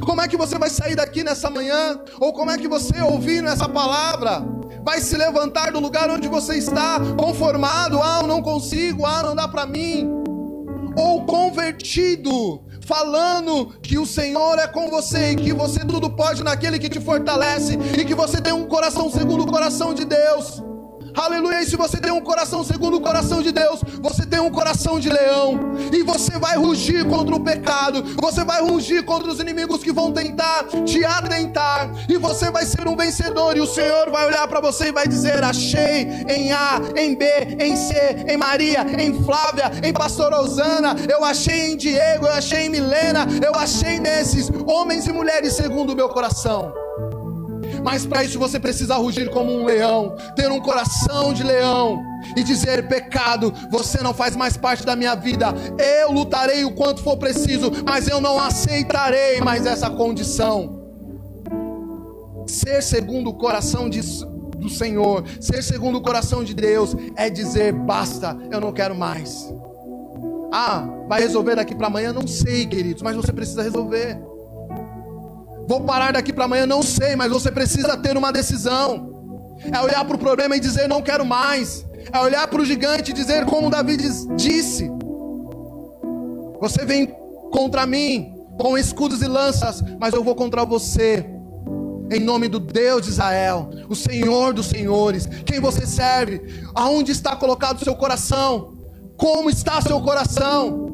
Como 0.00 0.20
é 0.20 0.28
que 0.28 0.36
você 0.36 0.58
vai 0.58 0.70
sair 0.70 0.96
daqui 0.96 1.22
nessa 1.22 1.50
manhã? 1.50 1.98
Ou 2.20 2.32
como 2.32 2.50
é 2.50 2.58
que 2.58 2.68
você, 2.68 3.00
ouvindo 3.00 3.48
essa 3.48 3.68
palavra, 3.68 4.42
vai 4.82 5.00
se 5.00 5.16
levantar 5.16 5.72
do 5.72 5.80
lugar 5.80 6.10
onde 6.10 6.28
você 6.28 6.56
está, 6.56 7.00
conformado? 7.16 8.00
Ah, 8.02 8.20
eu 8.22 8.26
não 8.26 8.42
consigo, 8.42 9.06
ah, 9.06 9.22
não 9.22 9.34
dá 9.34 9.48
para 9.48 9.66
mim. 9.66 10.08
Ou 10.96 11.24
convertido, 11.24 12.62
falando 12.84 13.74
que 13.82 13.98
o 13.98 14.06
Senhor 14.06 14.58
é 14.58 14.66
com 14.66 14.88
você 14.88 15.32
e 15.32 15.36
que 15.36 15.52
você 15.52 15.80
tudo 15.80 16.10
pode 16.10 16.44
naquele 16.44 16.78
que 16.78 16.88
te 16.88 17.00
fortalece 17.00 17.78
e 17.98 18.04
que 18.04 18.14
você 18.14 18.40
tem 18.40 18.52
um 18.52 18.66
coração 18.66 19.10
segundo 19.10 19.42
o 19.42 19.46
coração 19.46 19.94
de 19.94 20.04
Deus. 20.04 20.62
Aleluia. 21.14 21.62
E 21.62 21.66
se 21.66 21.76
você 21.76 21.98
tem 21.98 22.10
um 22.10 22.20
coração 22.20 22.64
segundo 22.64 22.96
o 22.96 23.00
coração 23.00 23.40
de 23.40 23.52
Deus, 23.52 23.80
você 24.00 24.26
tem 24.26 24.40
um 24.40 24.50
coração 24.50 24.98
de 24.98 25.08
leão. 25.08 25.74
E 25.92 26.02
você 26.02 26.38
vai 26.38 26.56
rugir 26.56 27.04
contra 27.06 27.34
o 27.34 27.40
pecado. 27.40 28.02
Você 28.20 28.44
vai 28.44 28.60
rugir 28.62 29.04
contra 29.04 29.30
os 29.30 29.38
inimigos 29.38 29.82
que 29.82 29.92
vão 29.92 30.12
tentar 30.12 30.64
te 30.84 31.04
atentar. 31.04 31.90
E 32.08 32.16
você 32.16 32.50
vai 32.50 32.66
ser 32.66 32.86
um 32.88 32.96
vencedor. 32.96 33.56
E 33.56 33.60
o 33.60 33.66
Senhor 33.66 34.10
vai 34.10 34.26
olhar 34.26 34.46
para 34.48 34.60
você 34.60 34.88
e 34.88 34.92
vai 34.92 35.06
dizer: 35.06 35.42
Achei 35.44 36.24
em 36.28 36.52
A, 36.52 36.80
em 36.96 37.14
B, 37.14 37.26
em 37.60 37.76
C, 37.76 38.24
em 38.28 38.36
Maria, 38.36 38.84
em 38.98 39.22
Flávia, 39.24 39.70
em 39.82 39.92
Pastor 39.92 40.32
Osana. 40.32 40.96
Eu 41.08 41.24
achei 41.24 41.72
em 41.72 41.76
Diego, 41.76 42.26
eu 42.26 42.32
achei 42.32 42.66
em 42.66 42.70
Milena. 42.70 43.26
Eu 43.44 43.54
achei 43.54 44.00
nesses 44.00 44.50
homens 44.66 45.06
e 45.06 45.12
mulheres 45.12 45.54
segundo 45.54 45.92
o 45.92 45.96
meu 45.96 46.08
coração. 46.08 46.83
Mas 47.84 48.06
para 48.06 48.24
isso 48.24 48.38
você 48.38 48.58
precisa 48.58 48.96
rugir 48.96 49.28
como 49.28 49.52
um 49.52 49.66
leão, 49.66 50.16
ter 50.34 50.50
um 50.50 50.58
coração 50.58 51.34
de 51.34 51.42
leão 51.42 52.02
e 52.34 52.42
dizer: 52.42 52.88
pecado, 52.88 53.52
você 53.70 54.02
não 54.02 54.14
faz 54.14 54.34
mais 54.34 54.56
parte 54.56 54.86
da 54.86 54.96
minha 54.96 55.14
vida. 55.14 55.54
Eu 56.00 56.10
lutarei 56.10 56.64
o 56.64 56.72
quanto 56.74 57.02
for 57.02 57.18
preciso, 57.18 57.70
mas 57.84 58.08
eu 58.08 58.22
não 58.22 58.40
aceitarei 58.40 59.38
mais 59.42 59.66
essa 59.66 59.90
condição. 59.90 60.82
Ser 62.46 62.82
segundo 62.82 63.28
o 63.28 63.34
coração 63.34 63.88
de, 63.90 64.00
do 64.56 64.70
Senhor, 64.70 65.22
ser 65.38 65.62
segundo 65.62 65.98
o 65.98 66.02
coração 66.02 66.42
de 66.42 66.54
Deus, 66.54 66.96
é 67.16 67.28
dizer: 67.28 67.72
basta, 67.72 68.34
eu 68.50 68.62
não 68.62 68.72
quero 68.72 68.94
mais. 68.94 69.52
Ah, 70.50 70.88
vai 71.06 71.20
resolver 71.20 71.56
daqui 71.56 71.74
para 71.74 71.88
amanhã? 71.88 72.14
Não 72.14 72.26
sei, 72.26 72.64
queridos, 72.64 73.02
mas 73.02 73.14
você 73.14 73.32
precisa 73.32 73.62
resolver. 73.62 74.18
Vou 75.66 75.80
parar 75.82 76.12
daqui 76.12 76.32
para 76.32 76.44
amanhã, 76.44 76.66
não 76.66 76.82
sei, 76.82 77.16
mas 77.16 77.32
você 77.32 77.50
precisa 77.50 77.96
ter 77.96 78.16
uma 78.16 78.32
decisão. 78.32 79.56
É 79.72 79.80
olhar 79.80 80.04
para 80.04 80.16
o 80.16 80.18
problema 80.18 80.56
e 80.56 80.60
dizer 80.60 80.88
não 80.88 81.00
quero 81.00 81.24
mais. 81.24 81.84
É 82.12 82.18
olhar 82.18 82.46
para 82.48 82.60
o 82.60 82.64
gigante 82.64 83.10
e 83.10 83.14
dizer 83.14 83.46
como 83.46 83.70
Davi 83.70 83.96
disse: 84.36 84.90
Você 86.60 86.84
vem 86.84 87.06
contra 87.50 87.86
mim 87.86 88.34
com 88.58 88.76
escudos 88.76 89.22
e 89.22 89.26
lanças, 89.26 89.82
mas 89.98 90.12
eu 90.14 90.22
vou 90.22 90.34
contra 90.34 90.64
você. 90.64 91.24
Em 92.10 92.20
nome 92.20 92.48
do 92.48 92.60
Deus 92.60 93.02
de 93.02 93.08
Israel, 93.08 93.70
o 93.88 93.94
Senhor 93.94 94.52
dos 94.52 94.66
senhores, 94.66 95.26
quem 95.46 95.58
você 95.58 95.86
serve, 95.86 96.62
aonde 96.74 97.10
está 97.10 97.34
colocado 97.34 97.80
o 97.80 97.84
seu 97.84 97.96
coração, 97.96 98.74
como 99.16 99.48
está 99.48 99.80
seu 99.80 100.00
coração, 100.02 100.93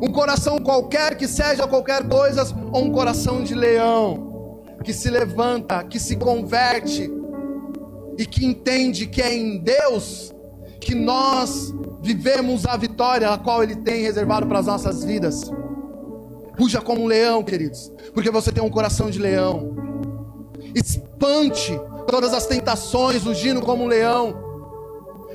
um 0.00 0.10
coração 0.10 0.58
qualquer 0.58 1.16
que 1.16 1.28
seja 1.28 1.66
qualquer 1.66 2.08
coisa, 2.08 2.44
ou 2.72 2.84
um 2.84 2.90
coração 2.90 3.42
de 3.42 3.54
leão, 3.54 4.62
que 4.82 4.92
se 4.92 5.10
levanta, 5.10 5.84
que 5.84 5.98
se 6.00 6.16
converte 6.16 7.10
e 8.16 8.24
que 8.24 8.44
entende 8.44 9.06
que 9.06 9.20
é 9.20 9.34
em 9.34 9.58
Deus 9.58 10.32
que 10.80 10.94
nós 10.94 11.74
vivemos 12.00 12.64
a 12.64 12.76
vitória 12.76 13.30
a 13.30 13.36
qual 13.36 13.62
Ele 13.62 13.76
tem 13.76 14.02
reservado 14.02 14.46
para 14.46 14.58
as 14.58 14.66
nossas 14.66 15.04
vidas. 15.04 15.50
Puxa 16.56 16.80
como 16.80 17.02
um 17.02 17.06
leão, 17.06 17.42
queridos, 17.42 17.92
porque 18.14 18.30
você 18.30 18.50
tem 18.50 18.62
um 18.62 18.70
coração 18.70 19.10
de 19.10 19.18
leão. 19.18 19.76
Espante 20.74 21.78
todas 22.06 22.32
as 22.32 22.46
tentações, 22.46 23.22
rugindo 23.22 23.60
como 23.60 23.84
um 23.84 23.86
leão, 23.86 24.34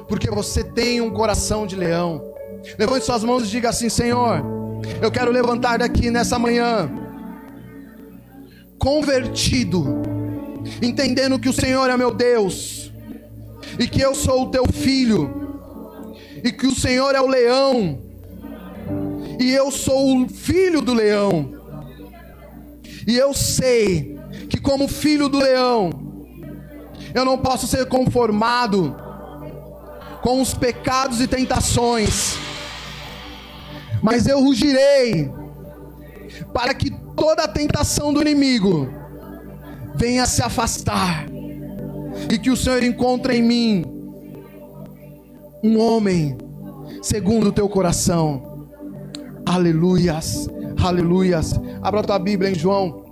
porque 0.08 0.30
você 0.30 0.64
tem 0.64 1.02
um 1.02 1.12
coração 1.12 1.68
de 1.68 1.76
leão. 1.76 2.34
Levante 2.78 3.06
suas 3.06 3.24
mãos 3.24 3.44
e 3.44 3.48
diga 3.48 3.70
assim: 3.70 3.90
Senhor, 3.90 4.55
eu 5.02 5.12
quero 5.12 5.32
levantar 5.32 5.80
daqui 5.80 6.10
nessa 6.10 6.38
manhã, 6.40 6.90
convertido, 8.78 10.02
entendendo 10.82 11.40
que 11.40 11.50
o 11.50 11.54
Senhor 11.54 11.90
é 11.90 11.98
meu 11.98 12.14
Deus, 12.14 12.92
e 13.80 13.88
que 13.88 14.02
eu 14.02 14.14
sou 14.16 14.44
o 14.44 14.52
teu 14.52 14.66
filho, 14.72 15.78
e 16.44 16.52
que 16.52 16.68
o 16.68 16.76
Senhor 16.76 17.16
é 17.16 17.22
o 17.22 17.28
leão, 17.28 18.00
e 19.40 19.52
eu 19.52 19.72
sou 19.72 20.24
o 20.24 20.30
filho 20.30 20.82
do 20.82 20.94
leão, 20.94 21.54
e 23.08 23.16
eu 23.16 23.34
sei 23.34 24.18
que, 24.50 24.60
como 24.60 24.88
filho 24.88 25.30
do 25.30 25.38
leão, 25.38 25.90
eu 27.14 27.24
não 27.24 27.38
posso 27.38 27.68
ser 27.68 27.86
conformado 27.86 28.96
com 30.22 30.42
os 30.42 30.54
pecados 30.54 31.22
e 31.22 31.28
tentações 31.28 32.45
mas 34.06 34.28
eu 34.28 34.40
rugirei, 34.40 35.32
para 36.54 36.76
que 36.76 36.92
toda 37.16 37.46
a 37.46 37.48
tentação 37.48 38.14
do 38.14 38.22
inimigo 38.22 38.88
venha 39.96 40.28
se 40.28 40.44
afastar, 40.44 41.26
e 42.32 42.38
que 42.38 42.52
o 42.52 42.56
Senhor 42.56 42.84
encontre 42.84 43.38
em 43.38 43.42
mim 43.42 43.86
um 45.64 45.80
homem 45.80 46.38
segundo 47.02 47.48
o 47.48 47.52
teu 47.52 47.68
coração. 47.68 48.68
Aleluias, 49.44 50.48
aleluias. 50.80 51.60
Abra 51.82 52.04
tua 52.04 52.20
Bíblia 52.20 52.52
em 52.52 52.56
João. 52.56 53.04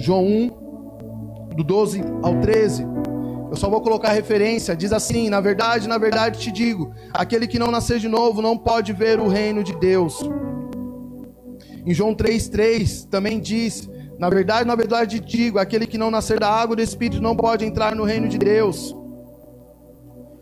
João 0.00 0.24
1, 0.24 1.54
do 1.54 1.62
12 1.62 2.00
ao 2.22 2.40
13. 2.40 2.97
Eu 3.50 3.56
só 3.56 3.68
vou 3.68 3.80
colocar 3.80 4.12
referência. 4.12 4.76
Diz 4.76 4.92
assim: 4.92 5.28
Na 5.28 5.40
verdade, 5.40 5.88
na 5.88 5.98
verdade 5.98 6.38
te 6.38 6.52
digo: 6.52 6.92
aquele 7.12 7.46
que 7.46 7.58
não 7.58 7.70
nascer 7.70 7.98
de 7.98 8.08
novo 8.08 8.42
não 8.42 8.56
pode 8.56 8.92
ver 8.92 9.18
o 9.18 9.28
reino 9.28 9.64
de 9.64 9.74
Deus. 9.74 10.20
Em 11.86 11.94
João 11.94 12.14
3,3 12.14 13.08
também 13.08 13.40
diz: 13.40 13.88
Na 14.18 14.28
verdade, 14.28 14.66
na 14.66 14.74
verdade 14.74 15.20
te 15.20 15.26
digo: 15.36 15.58
aquele 15.58 15.86
que 15.86 15.96
não 15.96 16.10
nascer 16.10 16.38
da 16.38 16.50
água 16.50 16.76
do 16.76 16.82
Espírito 16.82 17.22
não 17.22 17.34
pode 17.34 17.64
entrar 17.64 17.94
no 17.94 18.04
reino 18.04 18.28
de 18.28 18.38
Deus. 18.38 18.94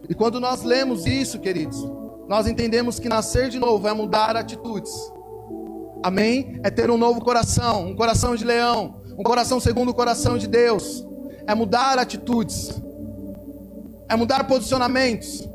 E 0.08 0.14
quando 0.14 0.40
nós 0.40 0.62
lemos 0.62 1.06
isso, 1.06 1.38
queridos, 1.38 1.88
nós 2.28 2.46
entendemos 2.46 2.98
que 2.98 3.08
nascer 3.08 3.48
de 3.48 3.58
novo 3.58 3.86
é 3.86 3.92
mudar 3.92 4.36
atitudes. 4.36 4.92
Amém? 6.02 6.60
É 6.62 6.70
ter 6.70 6.90
um 6.90 6.98
novo 6.98 7.20
coração, 7.20 7.88
um 7.88 7.96
coração 7.96 8.36
de 8.36 8.44
leão, 8.44 9.00
um 9.18 9.22
coração 9.22 9.58
segundo 9.58 9.90
o 9.90 9.94
coração 9.94 10.36
de 10.36 10.46
Deus. 10.46 11.04
É 11.46 11.54
mudar 11.54 11.98
atitudes 11.98 12.80
é 14.08 14.16
mudar 14.16 14.44
posicionamentos. 14.44 15.48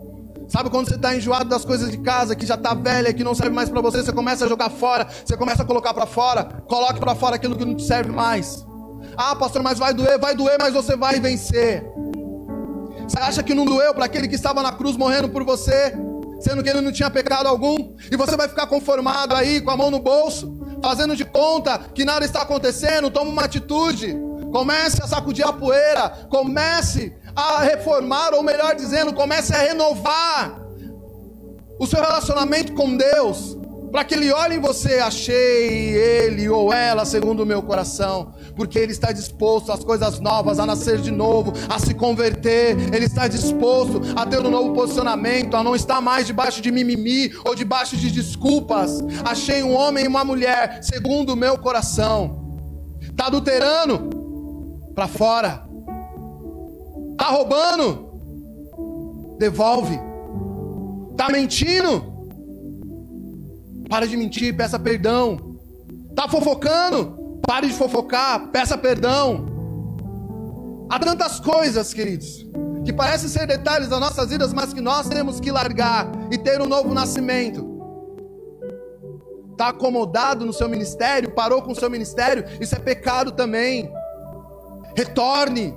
Sabe 0.48 0.70
quando 0.70 0.90
você 0.90 0.96
está 0.96 1.16
enjoado 1.16 1.46
das 1.46 1.64
coisas 1.64 1.90
de 1.90 1.98
casa, 2.00 2.36
que 2.36 2.46
já 2.46 2.56
está 2.56 2.74
velha, 2.74 3.14
que 3.14 3.24
não 3.24 3.34
serve 3.34 3.56
mais 3.56 3.70
para 3.70 3.80
você, 3.80 4.04
você 4.04 4.12
começa 4.12 4.44
a 4.44 4.50
jogar 4.50 4.70
fora, 4.70 5.08
você 5.26 5.38
começa 5.38 5.64
a 5.64 5.66
colocar 5.66 5.94
para 5.94 6.06
fora, 6.06 6.44
coloque 6.68 7.00
para 7.00 7.16
fora 7.16 7.38
aquilo 7.38 7.56
que 7.56 7.64
não 7.64 7.74
te 7.74 7.84
serve 7.84 8.12
mais. 8.12 8.66
Ah, 9.16 9.34
pastor, 9.34 9.64
mas 9.64 9.80
vai 9.80 9.94
doer, 9.94 10.20
vai 10.20 10.36
doer, 10.36 10.58
mas 10.60 10.74
você 10.74 10.98
vai 10.98 11.22
vencer. 11.22 11.86
Você 13.08 13.20
acha 13.20 13.44
que 13.44 13.54
não 13.54 13.66
doeu 13.66 13.94
para 13.94 14.06
aquele 14.06 14.28
que 14.28 14.36
estava 14.36 14.62
na 14.62 14.74
cruz 14.74 14.98
morrendo 14.98 15.30
por 15.30 15.44
você, 15.46 15.94
sendo 16.42 16.62
que 16.62 16.70
ele 16.70 16.82
não 16.82 16.92
tinha 16.92 17.10
pecado 17.10 17.48
algum? 17.48 17.94
E 18.12 18.18
você 18.18 18.36
vai 18.36 18.50
ficar 18.50 18.68
conformado 18.68 19.34
aí, 19.34 19.62
com 19.62 19.72
a 19.72 19.78
mão 19.78 19.90
no 19.90 20.00
bolso, 20.00 20.54
fazendo 20.84 21.16
de 21.16 21.24
conta 21.24 21.80
que 21.94 22.04
nada 22.04 22.26
está 22.26 22.42
acontecendo? 22.42 23.10
Toma 23.10 23.32
uma 23.32 23.44
atitude. 23.44 24.18
Comece 24.52 25.02
a 25.02 25.08
sacudir 25.08 25.48
a 25.48 25.54
poeira, 25.54 26.10
comece 26.30 27.16
a 27.36 27.62
reformar, 27.62 28.34
ou 28.34 28.44
melhor 28.44 28.76
dizendo, 28.76 29.14
comece 29.14 29.54
a 29.54 29.60
renovar 29.60 30.60
o 31.80 31.88
seu 31.88 32.00
relacionamento 32.00 32.74
com 32.74 32.96
Deus, 32.96 33.58
para 33.92 34.04
que 34.04 34.14
Ele 34.14 34.32
olhe 34.32 34.56
em 34.56 34.60
você, 34.60 35.00
achei 35.00 35.96
ele 35.96 36.48
ou 36.48 36.72
ela 36.72 37.04
segundo 37.06 37.42
o 37.42 37.46
meu 37.46 37.62
coração, 37.64 38.34
porque 38.56 38.78
Ele 38.78 38.92
está 38.92 39.12
disposto 39.12 39.72
às 39.72 39.84
coisas 39.84 40.20
novas, 40.20 40.60
a 40.60 40.66
nascer 40.66 41.00
de 41.00 41.12
novo, 41.12 41.52
a 41.68 41.80
se 41.80 41.94
converter, 41.94 42.78
Ele 42.94 43.06
está 43.06 43.28
disposto 43.28 44.02
a 44.16 44.26
ter 44.26 44.40
um 44.40 44.50
novo 44.50 44.74
posicionamento, 44.74 45.56
a 45.56 45.64
não 45.64 45.76
estar 45.76 46.00
mais 46.00 46.28
debaixo 46.28 46.62
de 46.62 46.72
mimimi 46.72 47.32
ou 47.44 47.56
debaixo 47.56 47.98
de 47.98 48.12
desculpas. 48.12 49.00
Achei 49.26 49.64
um 49.64 49.74
homem 49.74 50.06
e 50.06 50.08
uma 50.08 50.24
mulher 50.24 50.80
segundo 50.84 51.34
o 51.34 51.36
meu 51.36 51.58
coração, 51.58 52.60
está 53.02 53.26
adulterando? 53.26 54.22
Para 54.94 55.08
fora 55.08 55.71
Tá 57.22 57.28
roubando? 57.28 58.10
Devolve. 59.38 59.96
Tá 61.16 61.30
mentindo? 61.30 62.04
Para 63.88 64.08
de 64.08 64.18
mentir, 64.18 64.58
peça 64.58 64.80
perdão. 64.80 65.60
Tá 66.16 66.28
fofocando? 66.28 67.40
Pare 67.46 67.68
de 67.68 67.74
fofocar, 67.74 68.48
peça 68.48 68.76
perdão. 68.76 69.46
Há 70.90 70.98
tantas 70.98 71.40
coisas, 71.40 71.94
queridos, 71.94 72.44
que 72.84 72.92
parecem 72.92 73.30
ser 73.30 73.46
detalhes 73.46 73.88
das 73.88 74.00
nossas 74.00 74.32
vidas, 74.32 74.52
mas 74.52 74.74
que 74.74 74.82
nós 74.82 75.08
temos 75.08 75.40
que 75.40 75.52
largar 75.52 76.12
e 76.32 76.40
ter 76.40 76.60
um 76.60 76.66
novo 76.66 76.92
nascimento. 76.92 77.70
Está 79.52 79.68
acomodado 79.68 80.44
no 80.44 80.54
seu 80.54 80.68
ministério, 80.68 81.36
parou 81.36 81.62
com 81.62 81.72
o 81.72 81.76
seu 81.76 81.88
ministério, 81.88 82.46
isso 82.60 82.74
é 82.74 82.80
pecado 82.80 83.32
também. 83.32 83.94
Retorne, 84.98 85.76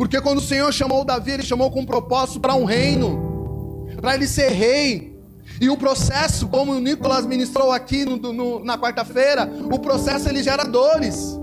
porque 0.00 0.18
quando 0.18 0.38
o 0.38 0.40
Senhor 0.40 0.72
chamou 0.72 1.04
Davi, 1.04 1.32
ele 1.32 1.42
chamou 1.42 1.70
com 1.70 1.80
um 1.80 1.84
propósito 1.84 2.40
para 2.40 2.54
um 2.54 2.64
reino, 2.64 3.86
para 4.00 4.14
ele 4.14 4.26
ser 4.26 4.48
rei. 4.48 5.14
E 5.60 5.68
o 5.68 5.76
processo, 5.76 6.48
como 6.48 6.72
o 6.72 6.80
Nicolas 6.80 7.26
ministrou 7.26 7.70
aqui 7.70 8.06
no, 8.06 8.16
no, 8.16 8.64
na 8.64 8.78
quarta-feira, 8.78 9.46
o 9.70 9.78
processo 9.78 10.26
ele 10.26 10.42
gera 10.42 10.64
dores. 10.64 11.38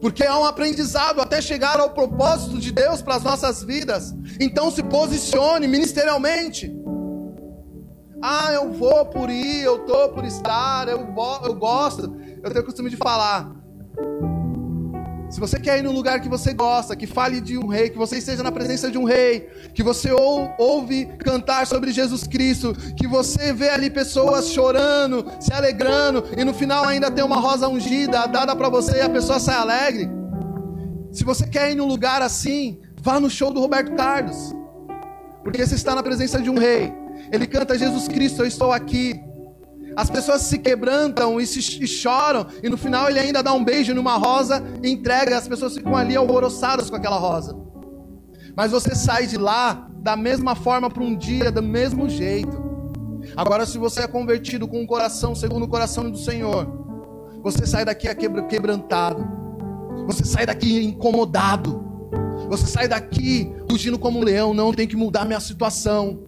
Porque 0.00 0.22
é 0.22 0.32
um 0.32 0.44
aprendizado 0.44 1.20
até 1.20 1.42
chegar 1.42 1.80
ao 1.80 1.90
propósito 1.90 2.60
de 2.60 2.70
Deus 2.70 3.02
para 3.02 3.16
as 3.16 3.24
nossas 3.24 3.64
vidas. 3.64 4.14
Então 4.38 4.70
se 4.70 4.84
posicione 4.84 5.66
ministerialmente. 5.66 6.72
Ah, 8.22 8.52
eu 8.52 8.70
vou 8.70 9.06
por 9.06 9.28
ir, 9.28 9.64
eu 9.64 9.80
tô 9.80 10.10
por 10.10 10.24
estar, 10.24 10.86
eu, 10.86 11.12
eu 11.42 11.54
gosto. 11.56 12.16
Eu 12.40 12.48
tenho 12.48 12.62
o 12.62 12.64
costume 12.64 12.90
de 12.90 12.96
falar. 12.96 13.60
Se 15.32 15.40
você 15.40 15.58
quer 15.58 15.78
ir 15.78 15.82
num 15.82 15.92
lugar 15.92 16.20
que 16.20 16.28
você 16.28 16.52
gosta, 16.52 16.94
que 16.94 17.06
fale 17.06 17.40
de 17.40 17.56
um 17.56 17.66
rei, 17.66 17.88
que 17.88 17.96
você 17.96 18.18
esteja 18.18 18.42
na 18.42 18.52
presença 18.52 18.90
de 18.90 18.98
um 18.98 19.04
rei, 19.04 19.48
que 19.72 19.82
você 19.82 20.12
ou, 20.12 20.54
ouve 20.58 21.06
cantar 21.24 21.66
sobre 21.66 21.90
Jesus 21.90 22.26
Cristo, 22.26 22.74
que 22.98 23.06
você 23.06 23.50
vê 23.50 23.70
ali 23.70 23.88
pessoas 23.88 24.50
chorando, 24.50 25.24
se 25.40 25.50
alegrando, 25.50 26.22
e 26.36 26.44
no 26.44 26.52
final 26.52 26.84
ainda 26.84 27.10
tem 27.10 27.24
uma 27.24 27.40
rosa 27.40 27.66
ungida 27.66 28.26
dada 28.26 28.54
para 28.54 28.68
você 28.68 28.98
e 28.98 29.00
a 29.00 29.08
pessoa 29.08 29.40
sai 29.40 29.54
alegre. 29.54 30.06
Se 31.10 31.24
você 31.24 31.46
quer 31.46 31.70
ir 31.70 31.76
num 31.76 31.86
lugar 31.86 32.20
assim, 32.20 32.82
vá 33.00 33.18
no 33.18 33.30
show 33.30 33.50
do 33.50 33.58
Roberto 33.58 33.94
Carlos, 33.94 34.54
porque 35.42 35.66
você 35.66 35.76
está 35.76 35.94
na 35.94 36.02
presença 36.02 36.42
de 36.42 36.50
um 36.50 36.58
rei. 36.58 36.92
Ele 37.32 37.46
canta 37.46 37.78
Jesus 37.78 38.06
Cristo, 38.06 38.42
eu 38.42 38.46
estou 38.46 38.70
aqui. 38.70 39.18
As 39.96 40.10
pessoas 40.10 40.42
se 40.42 40.58
quebrantam 40.58 41.40
e, 41.40 41.46
se, 41.46 41.58
e 41.82 41.86
choram, 41.86 42.46
e 42.62 42.68
no 42.68 42.76
final 42.76 43.08
ele 43.08 43.18
ainda 43.18 43.42
dá 43.42 43.52
um 43.52 43.64
beijo 43.64 43.94
numa 43.94 44.16
rosa 44.16 44.62
e 44.82 44.90
entrega, 44.90 45.36
as 45.36 45.48
pessoas 45.48 45.74
ficam 45.74 45.96
ali 45.96 46.16
alvoroçadas 46.16 46.88
com 46.88 46.96
aquela 46.96 47.16
rosa. 47.16 47.56
Mas 48.56 48.70
você 48.70 48.94
sai 48.94 49.26
de 49.26 49.36
lá 49.36 49.88
da 49.98 50.16
mesma 50.16 50.54
forma 50.54 50.90
para 50.90 51.02
um 51.02 51.16
dia, 51.16 51.50
do 51.50 51.62
mesmo 51.62 52.08
jeito. 52.08 52.72
Agora, 53.36 53.64
se 53.64 53.78
você 53.78 54.02
é 54.02 54.08
convertido 54.08 54.66
com 54.66 54.78
o 54.78 54.82
um 54.82 54.86
coração 54.86 55.34
segundo 55.34 55.64
o 55.64 55.68
coração 55.68 56.10
do 56.10 56.18
Senhor, 56.18 56.66
você 57.42 57.66
sai 57.66 57.84
daqui 57.84 58.12
quebrantado, 58.48 59.26
você 60.06 60.24
sai 60.24 60.44
daqui 60.44 60.84
incomodado, 60.84 61.82
você 62.48 62.66
sai 62.66 62.88
daqui 62.88 63.50
fugindo 63.70 63.98
como 63.98 64.18
um 64.18 64.24
leão. 64.24 64.52
Não 64.52 64.72
tem 64.72 64.86
que 64.86 64.96
mudar 64.96 65.24
minha 65.24 65.40
situação. 65.40 66.24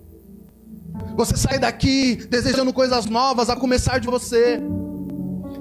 Você 1.16 1.36
sai 1.36 1.58
daqui 1.58 2.16
desejando 2.28 2.72
coisas 2.72 3.06
novas, 3.06 3.48
a 3.48 3.56
começar 3.56 3.98
de 3.98 4.06
você. 4.06 4.60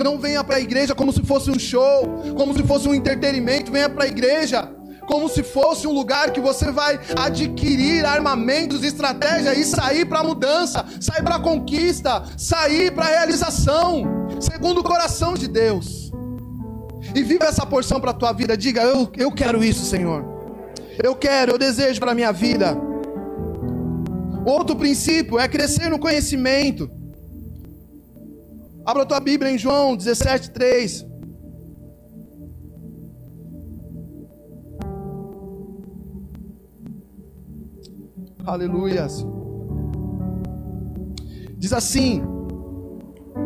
Não 0.03 0.17
venha 0.17 0.43
para 0.43 0.55
a 0.55 0.59
igreja 0.59 0.95
como 0.95 1.13
se 1.13 1.21
fosse 1.21 1.51
um 1.51 1.59
show, 1.59 2.21
como 2.35 2.55
se 2.55 2.63
fosse 2.63 2.87
um 2.87 2.93
entretenimento. 2.93 3.71
Venha 3.71 3.89
para 3.89 4.05
a 4.05 4.07
igreja 4.07 4.69
como 5.05 5.27
se 5.27 5.43
fosse 5.43 5.85
um 5.85 5.91
lugar 5.91 6.31
que 6.31 6.39
você 6.39 6.71
vai 6.71 6.99
adquirir 7.17 8.05
armamentos, 8.05 8.83
estratégia 8.83 9.53
e 9.53 9.63
sair 9.63 10.05
para 10.05 10.19
a 10.19 10.23
mudança, 10.23 10.85
sair 10.99 11.21
para 11.23 11.35
a 11.35 11.39
conquista, 11.39 12.23
sair 12.37 12.91
para 12.91 13.05
a 13.05 13.09
realização, 13.09 14.27
segundo 14.39 14.79
o 14.79 14.83
coração 14.83 15.33
de 15.33 15.47
Deus. 15.47 16.11
E 17.13 17.21
viva 17.21 17.45
essa 17.45 17.65
porção 17.65 17.99
para 17.99 18.11
a 18.11 18.13
tua 18.13 18.31
vida. 18.33 18.57
Diga: 18.57 18.81
eu, 18.81 19.11
eu 19.17 19.31
quero 19.31 19.63
isso, 19.63 19.85
Senhor. 19.85 20.25
Eu 21.01 21.15
quero, 21.15 21.53
eu 21.53 21.57
desejo 21.57 21.99
para 21.99 22.11
a 22.11 22.15
minha 22.15 22.31
vida. 22.31 22.92
Outro 24.45 24.75
princípio 24.75 25.39
é 25.39 25.47
crescer 25.47 25.89
no 25.89 25.99
conhecimento. 25.99 26.89
Abra 28.85 29.03
a 29.03 29.05
tua 29.05 29.19
Bíblia 29.19 29.51
em 29.51 29.57
João 29.57 29.95
17, 29.95 30.51
3. 30.51 31.05
Aleluias. 38.45 39.25
Diz 41.57 41.71
assim, 41.71 42.21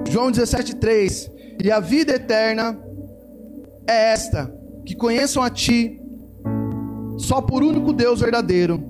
João 0.09 0.31
17, 0.31 0.77
3: 0.77 1.31
E 1.63 1.71
a 1.71 1.79
vida 1.79 2.13
eterna 2.13 2.79
é 3.87 4.11
esta, 4.11 4.51
que 4.83 4.95
conheçam 4.95 5.43
a 5.43 5.51
Ti, 5.51 6.01
só 7.19 7.41
por 7.41 7.61
único 7.61 7.93
Deus 7.93 8.21
verdadeiro, 8.21 8.83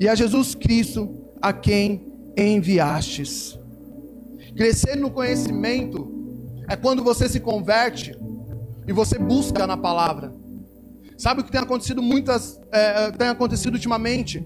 e 0.00 0.08
a 0.08 0.14
Jesus 0.14 0.54
Cristo, 0.54 1.21
a 1.42 1.52
quem 1.52 2.06
enviastes. 2.36 3.58
Crescer 4.56 4.96
no 4.96 5.10
conhecimento 5.10 6.10
é 6.68 6.76
quando 6.76 7.02
você 7.02 7.28
se 7.28 7.40
converte 7.40 8.16
e 8.86 8.92
você 8.92 9.18
busca 9.18 9.66
na 9.66 9.76
palavra. 9.76 10.32
Sabe 11.18 11.40
o 11.40 11.44
que 11.44 11.52
tem 11.52 11.60
acontecido 11.60 12.02
muitas, 12.02 12.60
é, 12.70 13.04
é 13.04 13.10
tem 13.10 13.28
acontecido 13.28 13.74
ultimamente? 13.74 14.44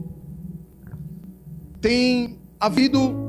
Tem 1.81 2.40
havido 2.59 3.27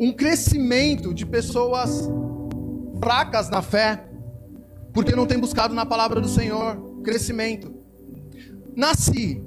um 0.00 0.12
crescimento 0.12 1.12
de 1.12 1.26
pessoas 1.26 2.08
fracas 3.00 3.50
na 3.50 3.62
fé, 3.62 4.04
porque 4.92 5.14
não 5.14 5.26
tem 5.26 5.38
buscado 5.38 5.74
na 5.74 5.84
palavra 5.84 6.20
do 6.20 6.28
Senhor. 6.28 6.76
Crescimento. 7.02 7.74
Nasci, 8.76 9.42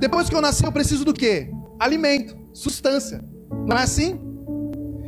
depois 0.00 0.30
que 0.30 0.34
eu 0.34 0.40
nasci, 0.40 0.64
eu 0.64 0.72
preciso 0.72 1.04
do 1.04 1.12
quê? 1.12 1.50
Alimento, 1.78 2.34
substância. 2.54 3.22
Não 3.66 3.76
é 3.76 3.82
assim? 3.82 4.18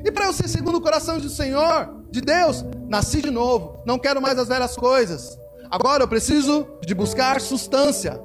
E 0.04 0.12
para 0.12 0.26
eu 0.26 0.32
ser 0.34 0.48
segundo 0.48 0.76
o 0.76 0.80
coração 0.82 1.18
do 1.18 1.30
Senhor, 1.30 2.04
de 2.10 2.20
Deus, 2.20 2.62
nasci 2.88 3.22
de 3.22 3.30
novo. 3.30 3.82
Não 3.86 3.98
quero 3.98 4.20
mais 4.20 4.38
as 4.38 4.48
velhas 4.48 4.76
coisas. 4.76 5.38
Agora 5.70 6.02
eu 6.02 6.08
preciso 6.08 6.66
de 6.86 6.94
buscar 6.94 7.40
substância. 7.40 8.20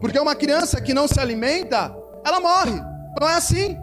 Porque 0.00 0.18
uma 0.20 0.36
criança 0.36 0.80
que 0.80 0.94
não 0.94 1.08
se 1.08 1.18
alimenta, 1.18 1.92
ela 2.24 2.38
morre. 2.38 2.80
Não 3.20 3.28
é 3.28 3.34
assim? 3.34 3.76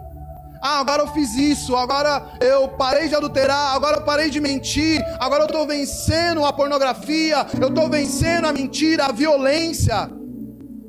Ah, 0.62 0.78
agora 0.78 1.02
eu 1.02 1.08
fiz 1.08 1.34
isso, 1.34 1.76
agora 1.76 2.24
eu 2.40 2.68
parei 2.68 3.08
de 3.08 3.14
adulterar, 3.14 3.74
agora 3.74 3.96
eu 3.96 4.04
parei 4.04 4.30
de 4.30 4.40
mentir, 4.40 5.04
agora 5.18 5.42
eu 5.42 5.46
estou 5.46 5.66
vencendo 5.66 6.44
a 6.44 6.52
pornografia, 6.52 7.44
eu 7.60 7.68
estou 7.68 7.90
vencendo 7.90 8.46
a 8.46 8.52
mentira, 8.52 9.06
a 9.06 9.12
violência. 9.12 10.08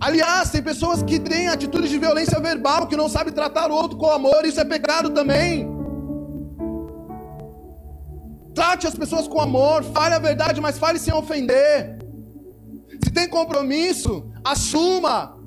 Aliás, 0.03 0.49
tem 0.49 0.61
pessoas 0.61 1.01
que 1.01 1.17
têm 1.17 1.47
atitudes 1.47 1.89
de 1.89 1.97
violência 1.97 2.37
verbal, 2.37 2.87
que 2.87 2.97
não 2.97 3.07
sabem 3.07 3.33
tratar 3.33 3.71
o 3.71 3.73
outro 3.73 3.97
com 3.97 4.11
amor, 4.11 4.43
isso 4.43 4.59
é 4.59 4.65
pecado 4.65 5.11
também. 5.11 5.65
Trate 8.53 8.85
as 8.85 8.95
pessoas 8.95 9.29
com 9.29 9.39
amor, 9.39 9.81
fale 9.81 10.13
a 10.13 10.19
verdade, 10.19 10.59
mas 10.59 10.77
fale 10.77 10.99
sem 10.99 11.13
ofender. 11.13 11.99
Se 13.01 13.11
tem 13.13 13.29
compromisso, 13.29 14.29
assuma. 14.43 15.37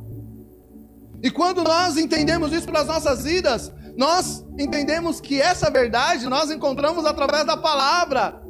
E 1.22 1.30
quando 1.30 1.62
nós 1.62 1.98
entendemos 1.98 2.50
isso 2.50 2.66
para 2.66 2.80
as 2.80 2.86
nossas 2.86 3.24
vidas, 3.24 3.70
nós 3.94 4.42
entendemos 4.58 5.20
que 5.20 5.38
essa 5.38 5.70
verdade 5.70 6.26
nós 6.30 6.50
encontramos 6.50 7.04
através 7.04 7.44
da 7.44 7.58
palavra 7.58 8.40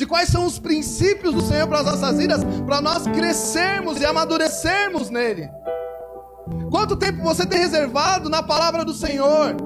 de 0.00 0.06
quais 0.06 0.30
são 0.30 0.46
os 0.46 0.58
princípios 0.58 1.34
do 1.34 1.42
Senhor 1.42 1.68
para 1.68 1.80
as 1.80 1.84
nossas 1.84 2.16
vidas, 2.16 2.40
para 2.64 2.80
nós 2.80 3.06
crescermos 3.08 4.00
e 4.00 4.06
amadurecermos 4.06 5.10
nele. 5.10 5.46
Quanto 6.70 6.96
tempo 6.96 7.22
você 7.22 7.44
tem 7.44 7.58
reservado 7.58 8.30
na 8.30 8.42
palavra 8.42 8.82
do 8.82 8.94
Senhor? 8.94 9.56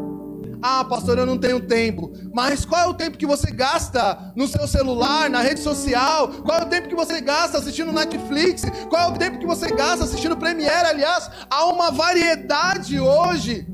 Ah, 0.61 0.83
pastor, 0.83 1.19
eu 1.19 1.25
não 1.25 1.39
tenho 1.39 1.61
tempo. 1.61 2.13
Mas 2.35 2.65
qual 2.65 2.81
é 2.83 2.87
o 2.89 2.95
tempo 2.95 3.17
que 3.17 3.29
você 3.29 3.53
gasta 3.53 4.33
no 4.35 4.49
seu 4.49 4.67
celular, 4.67 5.31
na 5.31 5.41
rede 5.41 5.61
social? 5.61 6.27
Qual 6.27 6.59
é 6.59 6.65
o 6.65 6.69
tempo 6.69 6.89
que 6.89 6.97
você 6.97 7.21
gasta 7.21 7.59
assistindo 7.59 7.93
Netflix? 7.93 8.65
Qual 8.91 9.03
é 9.03 9.15
o 9.15 9.17
tempo 9.17 9.39
que 9.39 9.47
você 9.47 9.69
gasta 9.69 10.03
assistindo 10.03 10.37
Premiere? 10.37 10.89
Aliás, 10.89 11.31
há 11.49 11.65
uma 11.67 11.93
variedade 11.93 12.99
hoje 12.99 13.69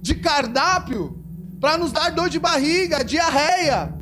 de 0.00 0.14
cardápio 0.14 1.18
para 1.60 1.76
nos 1.76 1.90
dar 1.90 2.12
dor 2.12 2.28
de 2.28 2.38
barriga, 2.38 3.04
diarreia. 3.04 3.97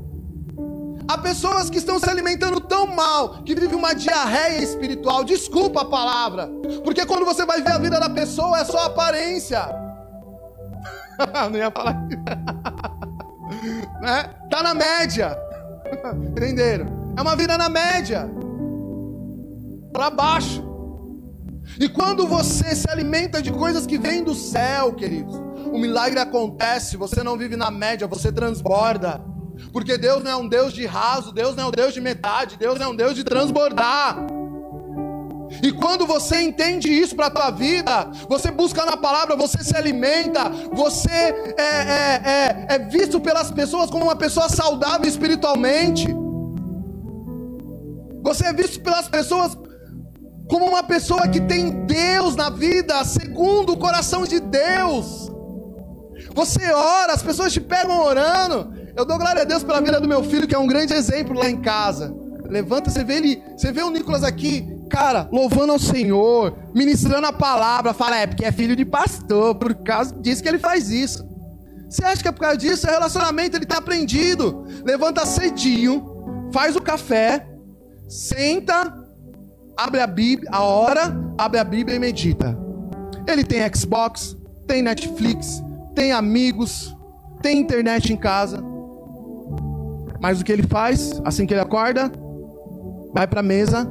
Há 1.09 1.19
pessoas 1.19 1.71
que 1.71 1.79
estão 1.79 1.99
se 1.99 2.11
alimentando 2.11 2.61
tão 2.61 2.87
mal 2.87 3.43
que 3.45 3.55
vivem 3.55 3.77
uma 3.77 3.95
diarreia 3.95 4.63
espiritual. 4.63 5.23
Desculpa 5.23 5.83
a 5.83 5.85
palavra. 5.85 6.51
Porque 6.83 7.07
quando 7.07 7.25
você 7.25 7.47
vai 7.47 7.63
ver 7.63 7.73
a 7.73 7.79
vida 7.79 8.01
da 8.01 8.11
pessoa, 8.11 8.59
é 8.59 8.65
só 8.65 8.87
aparência. 8.87 9.69
Não 11.51 11.57
ia 11.57 11.71
falar. 11.71 11.95
né? 14.01 14.31
Tá 14.51 14.63
na 14.63 14.75
média. 14.75 15.37
Entenderam? 16.29 17.15
É 17.17 17.23
uma 17.23 17.37
vida 17.37 17.57
na 17.57 17.69
média. 17.69 18.29
Para 19.93 20.11
baixo. 20.11 20.65
E 21.79 21.89
quando 21.89 22.27
você 22.27 22.75
se 22.75 22.91
alimenta 22.91 23.41
de 23.41 23.53
coisas 23.53 23.87
que 23.87 23.99
vêm 23.99 24.25
do 24.25 24.35
céu, 24.35 24.93
queridos, 24.93 25.35
o 25.37 25.79
milagre 25.79 26.19
acontece, 26.19 26.97
você 26.97 27.23
não 27.23 27.37
vive 27.37 27.57
na 27.57 27.71
média, 27.71 28.07
você 28.07 28.33
transborda. 28.33 29.21
Porque 29.73 29.97
Deus 29.97 30.23
não 30.23 30.31
é 30.31 30.37
um 30.37 30.49
Deus 30.49 30.73
de 30.73 30.87
raso, 30.87 31.33
Deus 31.33 31.55
não 31.57 31.65
é 31.65 31.67
um 31.69 31.71
Deus 31.71 31.95
de 31.95 32.01
metade, 32.01 32.57
Deus 32.57 32.81
é 32.81 32.87
um 32.87 32.95
Deus 32.95 33.15
de 33.15 33.25
transbordar. 33.25 34.19
E 35.63 35.73
quando 35.73 36.07
você 36.07 36.43
entende 36.43 36.89
isso 36.89 37.15
para 37.15 37.27
a 37.27 37.31
tua 37.31 37.51
vida, 37.51 38.11
você 38.29 38.51
busca 38.51 38.85
na 38.85 38.97
palavra, 38.97 39.37
você 39.37 39.63
se 39.63 39.77
alimenta, 39.77 40.49
você 40.73 41.11
é, 41.11 41.63
é, 41.63 42.23
é, 42.25 42.67
é 42.75 42.79
visto 42.79 43.21
pelas 43.21 43.51
pessoas 43.51 43.91
como 43.91 44.05
uma 44.05 44.17
pessoa 44.17 44.49
saudável 44.49 45.09
espiritualmente. 45.09 46.09
Você 48.23 48.47
é 48.47 48.53
visto 48.53 48.81
pelas 48.81 49.09
pessoas 49.09 49.57
como 50.49 50.67
uma 50.67 50.83
pessoa 50.83 51.29
que 51.29 51.41
tem 51.41 51.87
Deus 51.87 52.37
na 52.37 52.51
vida, 52.51 53.05
segundo 53.05 53.73
o 53.73 53.77
coração 53.77 54.25
de 54.25 54.41
Deus. 54.41 55.31
Você 56.35 56.71
ora, 56.73 57.13
as 57.13 57.23
pessoas 57.23 57.53
te 57.53 57.61
pegam 57.61 58.01
orando. 58.01 58.76
Eu 58.97 59.05
dou 59.05 59.19
glória 59.19 59.43
a 59.43 59.45
Deus 59.45 59.63
pela 59.63 59.79
vida 59.83 60.01
do 60.01 60.09
meu 60.09 60.25
filho, 60.25 60.49
que 60.49 60.55
é 60.55 60.59
um 60.59 60.67
grande 60.67 60.95
exemplo 60.95 61.39
lá 61.39 61.51
em 61.51 61.61
casa. 61.61 62.17
Levanta, 62.49 62.89
você 62.89 63.05
vê 63.05 63.17
ele, 63.17 63.43
você 63.55 63.71
vê 63.71 63.83
o 63.83 63.91
Nicolas 63.91 64.25
aqui, 64.25 64.67
cara, 64.89 65.29
louvando 65.31 65.73
ao 65.73 65.79
Senhor, 65.79 66.57
ministrando 66.75 67.27
a 67.27 67.33
palavra, 67.33 67.93
fala, 67.93 68.17
é 68.17 68.27
porque 68.27 68.45
é 68.45 68.51
filho 68.51 68.75
de 68.75 68.87
pastor, 68.87 69.55
por 69.57 69.75
causa 69.75 70.15
disso 70.15 70.43
que 70.43 70.49
ele 70.49 70.59
faz 70.59 70.91
isso. 70.91 71.29
Você 71.91 72.05
acha 72.07 72.23
que 72.23 72.29
é 72.29 72.33
por 72.33 72.41
causa 72.41 72.57
disso? 72.57 72.89
É 72.89 72.91
relacionamento, 72.91 73.59
ele 73.59 73.67
tá 73.67 73.77
aprendido. 73.77 74.65
Levanta 74.83 75.27
cedinho, 75.27 76.49
faz 76.51 76.75
o 76.75 76.81
café, 76.81 77.47
senta, 78.09 78.95
abre 79.77 80.01
a 80.01 80.07
Bíblia, 80.07 80.49
a 80.51 80.63
hora, 80.63 81.15
abre 81.37 81.61
a 81.61 81.65
Bíblia 81.65 81.97
e 81.97 81.99
medita. 81.99 82.57
Ele 83.29 83.45
tem 83.45 83.61
Xbox, 83.75 84.35
tem 84.67 84.81
Netflix, 84.81 85.63
tem 85.95 86.13
amigos, 86.13 86.97
tem 87.43 87.59
internet 87.59 88.11
em 88.11 88.17
casa. 88.17 88.76
Mas 90.21 90.41
o 90.41 90.45
que 90.45 90.53
ele 90.53 90.63
faz 90.63 91.21
assim 91.25 91.47
que 91.47 91.55
ele 91.55 91.61
acorda? 91.61 92.11
Vai 93.13 93.27
para 93.27 93.41
a 93.41 93.43
mesa, 93.43 93.89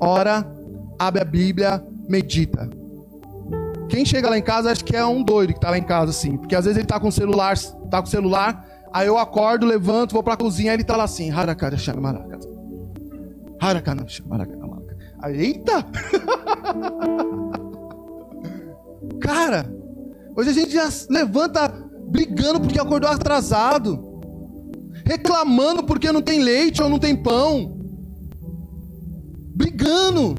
ora, 0.00 0.46
abre 0.98 1.20
a 1.20 1.24
Bíblia, 1.24 1.82
medita. 2.08 2.68
Quem 3.88 4.04
chega 4.04 4.30
lá 4.30 4.38
em 4.38 4.42
casa 4.42 4.70
acha 4.70 4.82
que 4.82 4.96
é 4.96 5.04
um 5.04 5.22
doido 5.22 5.52
que 5.52 5.58
está 5.58 5.70
lá 5.70 5.78
em 5.78 5.82
casa 5.82 6.10
assim, 6.10 6.36
porque 6.36 6.54
às 6.54 6.64
vezes 6.64 6.78
ele 6.78 6.86
está 6.86 6.98
com 6.98 7.08
o 7.08 7.12
celular, 7.12 7.58
tá 7.90 8.00
com 8.00 8.08
o 8.08 8.10
celular, 8.10 8.66
aí 8.92 9.06
eu 9.06 9.18
acordo, 9.18 9.66
levanto, 9.66 10.12
vou 10.12 10.22
para 10.22 10.34
a 10.34 10.36
cozinha, 10.36 10.72
ele 10.72 10.82
está 10.82 10.96
lá 10.96 11.04
assim, 11.04 11.30
harakara 11.30 11.76
shanamaraka. 11.76 12.38
Harakana 13.60 14.08
shanamaraka. 14.08 14.62
Eita! 15.30 15.86
Cara, 19.20 19.72
hoje 20.36 20.50
a 20.50 20.52
gente 20.52 20.72
já 20.72 20.88
levanta 21.08 21.68
brigando 22.08 22.60
porque 22.60 22.80
acordou 22.80 23.08
atrasado, 23.08 24.11
reclamando 25.04 25.84
porque 25.84 26.12
não 26.12 26.22
tem 26.22 26.42
leite 26.42 26.82
ou 26.82 26.88
não 26.88 26.98
tem 26.98 27.16
pão, 27.16 27.76
brigando. 29.54 30.34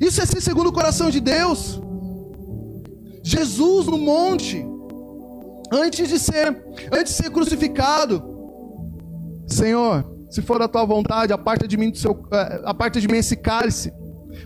Isso 0.00 0.20
é 0.20 0.26
ser 0.26 0.40
segundo 0.40 0.68
o 0.68 0.72
coração 0.72 1.10
de 1.10 1.20
Deus. 1.20 1.80
Jesus 3.22 3.86
no 3.86 3.98
monte, 3.98 4.64
antes 5.72 6.08
de 6.08 6.18
ser, 6.18 6.64
antes 6.92 7.16
de 7.16 7.22
ser 7.22 7.30
crucificado, 7.30 8.22
Senhor, 9.46 10.04
se 10.30 10.42
for 10.42 10.60
a 10.60 10.66
tua 10.66 10.84
vontade, 10.84 11.32
aparta 11.32 11.68
de 11.68 11.76
mim, 11.76 11.94
seu, 11.94 12.26
eh, 12.32 12.62
aparta 12.64 13.00
de 13.00 13.06
mim 13.06 13.18
esse 13.18 13.36
cálice 13.36 13.92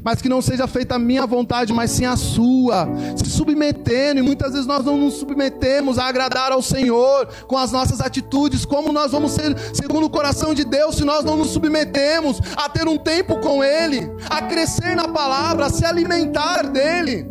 mas 0.02 0.20
que 0.22 0.28
não 0.28 0.40
seja 0.40 0.66
feita 0.66 0.94
a 0.94 0.98
minha 0.98 1.26
vontade, 1.26 1.72
mas 1.72 1.90
sim 1.90 2.04
a 2.04 2.16
sua, 2.16 2.88
se 3.16 3.30
submetendo, 3.30 4.20
e 4.20 4.22
muitas 4.22 4.52
vezes 4.52 4.66
nós 4.66 4.84
não 4.84 4.96
nos 4.96 5.14
submetemos 5.14 5.98
a 5.98 6.06
agradar 6.06 6.52
ao 6.52 6.62
Senhor 6.62 7.26
com 7.46 7.56
as 7.56 7.72
nossas 7.72 8.00
atitudes, 8.00 8.64
como 8.64 8.92
nós 8.92 9.12
vamos 9.12 9.32
ser 9.32 9.56
segundo 9.74 10.06
o 10.06 10.10
coração 10.10 10.54
de 10.54 10.64
Deus 10.64 10.96
se 10.96 11.04
nós 11.04 11.24
não 11.24 11.36
nos 11.36 11.50
submetemos 11.50 12.40
a 12.56 12.68
ter 12.68 12.86
um 12.88 12.96
tempo 12.96 13.38
com 13.40 13.62
Ele, 13.62 14.10
a 14.28 14.42
crescer 14.42 14.94
na 14.94 15.08
palavra, 15.08 15.66
a 15.66 15.70
se 15.70 15.84
alimentar 15.84 16.70
dEle. 16.70 17.26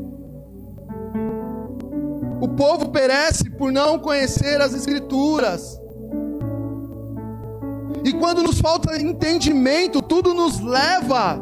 O 2.41 2.47
povo 2.49 2.89
perece 2.89 3.49
por 3.49 3.71
não 3.71 3.97
conhecer 3.97 4.61
as 4.61 4.73
Escrituras. 4.73 5.79
E 8.03 8.13
quando 8.13 8.43
nos 8.43 8.59
falta 8.59 9.01
entendimento, 9.01 10.01
tudo 10.01 10.33
nos 10.33 10.59
leva 10.59 11.41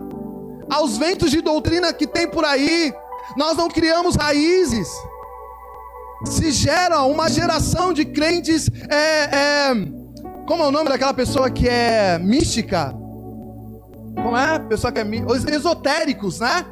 aos 0.70 0.98
ventos 0.98 1.32
de 1.32 1.42
doutrina 1.42 1.94
que 1.94 2.08
tem 2.08 2.28
por 2.28 2.46
aí. 2.46 2.94
Nós 3.38 3.58
não 3.58 3.68
criamos 3.68 4.16
raízes. 4.16 4.88
Se 6.26 6.52
gera 6.52 7.02
uma 7.04 7.30
geração 7.30 7.94
de 7.94 8.06
crentes. 8.06 8.70
É, 8.90 8.98
é, 8.98 9.76
como 10.48 10.64
é 10.64 10.68
o 10.68 10.72
nome 10.72 10.90
daquela 10.90 11.14
pessoa 11.14 11.50
que 11.50 11.68
é 11.68 12.18
mística? 12.20 12.94
Como 14.16 14.38
é? 14.38 14.60
Pessoa 14.60 14.92
que 14.92 15.00
é 15.00 15.06
Os 15.26 15.46
esotéricos, 15.46 16.40
né? 16.40 16.66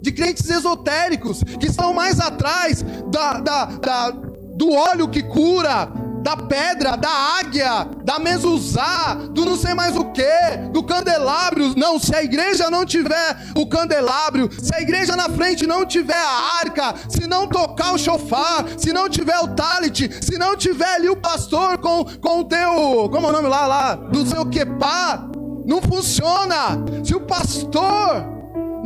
De 0.00 0.12
crentes 0.12 0.48
esotéricos 0.48 1.42
que 1.58 1.66
estão 1.66 1.92
mais 1.92 2.20
atrás 2.20 2.82
da, 3.10 3.40
da, 3.40 3.64
da 3.64 4.10
do 4.56 4.72
óleo 4.72 5.08
que 5.08 5.22
cura, 5.22 5.88
da 6.26 6.36
pedra, 6.36 6.96
da 6.96 7.38
águia, 7.38 7.86
da 8.02 8.18
mezuzá, 8.18 9.14
do 9.30 9.44
não 9.44 9.56
sei 9.56 9.74
mais 9.74 9.96
o 9.96 10.06
que, 10.06 10.56
do 10.72 10.82
candelabro. 10.82 11.72
Não, 11.76 12.00
se 12.00 12.12
a 12.16 12.20
igreja 12.20 12.68
não 12.68 12.84
tiver 12.84 13.36
o 13.54 13.64
candelabro, 13.64 14.50
se 14.60 14.74
a 14.74 14.82
igreja 14.82 15.14
na 15.14 15.28
frente 15.28 15.68
não 15.68 15.86
tiver 15.86 16.20
a 16.20 16.58
arca, 16.64 16.96
se 17.08 17.28
não 17.28 17.46
tocar 17.46 17.94
o 17.94 17.98
chofar, 17.98 18.64
se 18.76 18.92
não 18.92 19.08
tiver 19.08 19.38
o 19.38 19.54
talit, 19.54 20.10
se 20.20 20.36
não 20.36 20.56
tiver 20.56 20.96
ali 20.96 21.08
o 21.08 21.16
pastor 21.16 21.78
com, 21.78 22.04
com 22.20 22.40
o 22.40 22.44
teu, 22.44 23.08
como 23.08 23.28
é 23.28 23.30
o 23.30 23.32
nome 23.32 23.46
lá, 23.46 23.64
lá, 23.68 23.94
do 23.94 24.26
seu 24.26 24.44
quepá, 24.46 25.28
não 25.64 25.80
funciona. 25.80 26.84
Se 27.04 27.14
o 27.14 27.20
pastor 27.20 28.35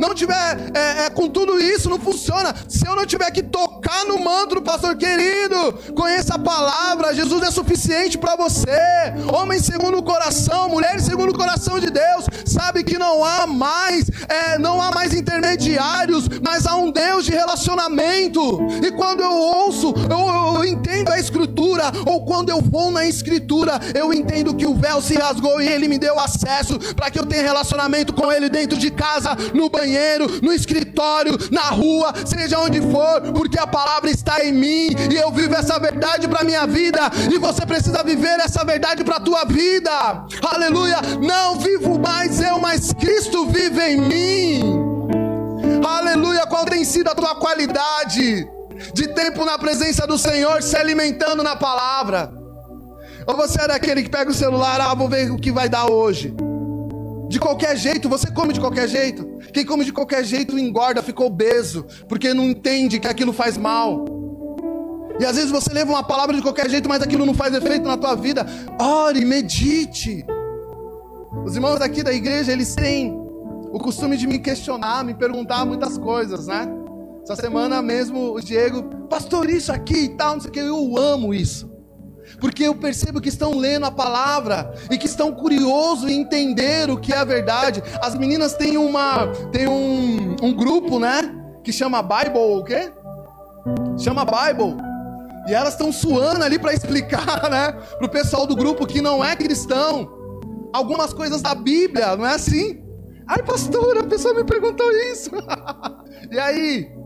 não 0.01 0.15
tiver 0.15 0.71
é, 0.73 1.05
é, 1.05 1.09
com 1.11 1.29
tudo 1.29 1.59
isso, 1.59 1.87
não 1.87 1.99
funciona. 1.99 2.55
Se 2.67 2.87
eu 2.87 2.95
não 2.95 3.05
tiver 3.05 3.29
que 3.29 3.43
tocar 3.43 4.03
no 4.05 4.19
manto 4.19 4.55
do 4.55 4.61
pastor 4.63 4.97
querido, 4.97 5.73
conheça 5.93 6.35
a 6.35 6.39
palavra, 6.39 7.13
Jesus 7.13 7.43
é 7.43 7.51
suficiente 7.51 8.17
para 8.17 8.35
você. 8.35 8.81
Homem 9.31 9.59
segundo 9.59 9.99
o 9.99 10.03
coração, 10.03 10.69
mulher 10.69 10.99
segundo 10.99 11.29
o 11.29 11.37
coração 11.37 11.79
de 11.79 11.91
Deus, 11.91 12.25
sabe 12.47 12.83
que 12.83 12.97
não 12.97 13.23
há 13.23 13.45
mais, 13.45 14.09
é, 14.27 14.57
não 14.57 14.81
há 14.81 14.89
mais 14.89 15.13
intermediários, 15.13 16.27
mas 16.43 16.65
há 16.65 16.75
um 16.75 16.91
Deus 16.91 17.23
de 17.23 17.31
relacionamento. 17.31 18.59
E 18.83 18.91
quando 18.93 19.21
eu 19.21 19.31
ouço, 19.31 19.93
eu, 20.09 20.55
eu 20.55 20.65
entendo 20.65 21.09
a 21.09 21.19
escritura, 21.19 21.60
ou 22.05 22.25
quando 22.25 22.49
eu 22.49 22.61
vou 22.61 22.91
na 22.91 23.05
escritura, 23.05 23.79
eu 23.93 24.13
entendo 24.13 24.53
que 24.53 24.65
o 24.65 24.75
véu 24.75 25.01
se 25.01 25.15
rasgou 25.15 25.61
e 25.61 25.67
ele 25.67 25.87
me 25.87 25.97
deu 25.97 26.19
acesso 26.19 26.77
para 26.95 27.09
que 27.09 27.19
eu 27.19 27.25
tenha 27.25 27.43
relacionamento 27.43 28.13
com 28.13 28.31
ele 28.31 28.49
dentro 28.49 28.77
de 28.77 28.91
casa, 28.91 29.37
no 29.53 29.69
banheiro 29.69 29.91
banheiro, 30.01 30.27
no 30.41 30.53
escritório, 30.53 31.37
na 31.51 31.63
rua, 31.63 32.13
seja 32.25 32.59
onde 32.59 32.81
for, 32.81 33.21
porque 33.33 33.59
a 33.59 33.67
palavra 33.67 34.09
está 34.09 34.43
em 34.43 34.51
mim 34.51 34.89
e 35.11 35.15
eu 35.15 35.31
vivo 35.31 35.53
essa 35.55 35.79
verdade 35.79 36.27
para 36.27 36.43
minha 36.43 36.65
vida 36.65 36.99
e 37.31 37.37
você 37.37 37.65
precisa 37.65 38.03
viver 38.03 38.39
essa 38.39 38.63
verdade 38.63 39.03
para 39.03 39.17
a 39.17 39.19
tua 39.19 39.43
vida. 39.45 39.91
Aleluia! 40.41 40.97
Não 41.21 41.59
vivo 41.59 41.99
mais 41.99 42.39
eu, 42.39 42.59
mas 42.59 42.93
Cristo 42.93 43.47
vive 43.47 43.81
em 43.81 44.01
mim. 44.01 44.61
Aleluia! 45.85 46.45
Qual 46.45 46.65
tem 46.65 46.83
sido 46.83 47.09
a 47.09 47.15
tua 47.15 47.35
qualidade 47.35 48.47
de 48.93 49.07
tempo 49.09 49.45
na 49.45 49.57
presença 49.57 50.05
do 50.07 50.17
Senhor, 50.17 50.61
se 50.61 50.75
alimentando 50.75 51.43
na 51.43 51.55
palavra? 51.55 52.31
Ou 53.27 53.35
você 53.35 53.61
é 53.61 53.67
daquele 53.67 54.03
que 54.03 54.09
pega 54.09 54.31
o 54.31 54.33
celular, 54.33 54.79
ah, 54.81 54.93
vou 54.93 55.07
ver 55.07 55.31
o 55.31 55.37
que 55.37 55.51
vai 55.51 55.69
dar 55.69 55.89
hoje 55.89 56.33
de 57.31 57.39
qualquer 57.39 57.77
jeito, 57.77 58.09
você 58.09 58.29
come 58.29 58.51
de 58.51 58.59
qualquer 58.59 58.89
jeito. 58.89 59.25
Quem 59.53 59.65
come 59.65 59.85
de 59.85 59.93
qualquer 59.93 60.21
jeito 60.25 60.59
engorda, 60.59 61.01
fica 61.01 61.23
obeso, 61.23 61.85
porque 62.09 62.33
não 62.33 62.43
entende 62.43 62.99
que 62.99 63.07
aquilo 63.07 63.31
faz 63.31 63.57
mal. 63.57 64.03
E 65.17 65.25
às 65.25 65.37
vezes 65.37 65.49
você 65.49 65.71
leva 65.71 65.91
uma 65.91 66.03
palavra 66.03 66.35
de 66.35 66.41
qualquer 66.41 66.69
jeito, 66.69 66.89
mas 66.89 67.01
aquilo 67.01 67.25
não 67.25 67.33
faz 67.33 67.53
efeito 67.55 67.87
na 67.87 67.95
tua 67.95 68.15
vida. 68.15 68.45
Ore, 68.77 69.23
medite. 69.23 70.25
Os 71.45 71.55
irmãos 71.55 71.79
aqui 71.79 72.03
da 72.03 72.11
igreja, 72.11 72.51
eles 72.51 72.75
têm 72.75 73.13
o 73.71 73.79
costume 73.79 74.17
de 74.17 74.27
me 74.27 74.37
questionar, 74.37 75.05
me 75.05 75.13
perguntar 75.13 75.65
muitas 75.65 75.97
coisas, 75.97 76.47
né? 76.47 76.67
Essa 77.23 77.35
semana 77.35 77.81
mesmo 77.81 78.33
o 78.33 78.41
Diego, 78.41 78.83
pastor, 79.07 79.49
isso 79.49 79.71
aqui 79.71 80.05
e 80.05 80.09
tal, 80.09 80.33
não 80.33 80.41
sei 80.41 80.49
o 80.49 80.53
que, 80.53 80.59
eu 80.59 80.97
amo 80.97 81.33
isso 81.33 81.71
porque 82.39 82.63
eu 82.63 82.75
percebo 82.75 83.19
que 83.19 83.29
estão 83.29 83.57
lendo 83.57 83.85
a 83.85 83.91
palavra 83.91 84.73
e 84.89 84.97
que 84.97 85.05
estão 85.05 85.31
curiosos 85.31 86.09
em 86.09 86.21
entender 86.21 86.89
o 86.89 86.97
que 86.97 87.13
é 87.13 87.17
a 87.17 87.23
verdade. 87.23 87.83
As 88.01 88.15
meninas 88.15 88.53
têm 88.53 88.77
uma 88.77 89.27
têm 89.51 89.67
um, 89.67 90.35
um 90.41 90.53
grupo, 90.53 90.99
né? 90.99 91.35
Que 91.63 91.71
chama 91.71 92.01
Bible, 92.01 92.39
o 92.39 92.63
quê? 92.63 92.91
Chama 93.97 94.25
Bible. 94.25 94.75
E 95.47 95.53
elas 95.53 95.73
estão 95.73 95.91
suando 95.91 96.43
ali 96.43 96.57
para 96.57 96.73
explicar, 96.73 97.43
né? 97.49 97.73
Pro 97.97 98.09
pessoal 98.09 98.47
do 98.47 98.55
grupo 98.55 98.85
que 98.85 99.01
não 99.01 99.23
é 99.23 99.35
cristão. 99.35 100.09
Algumas 100.73 101.13
coisas 101.13 101.41
da 101.41 101.53
Bíblia, 101.53 102.15
não 102.15 102.25
é 102.25 102.35
assim? 102.35 102.81
Ai, 103.27 103.43
pastor, 103.43 103.97
a 103.97 104.03
pessoa 104.03 104.33
me 104.33 104.43
perguntou 104.43 104.89
isso. 104.91 105.31
e 106.31 106.39
aí? 106.39 107.00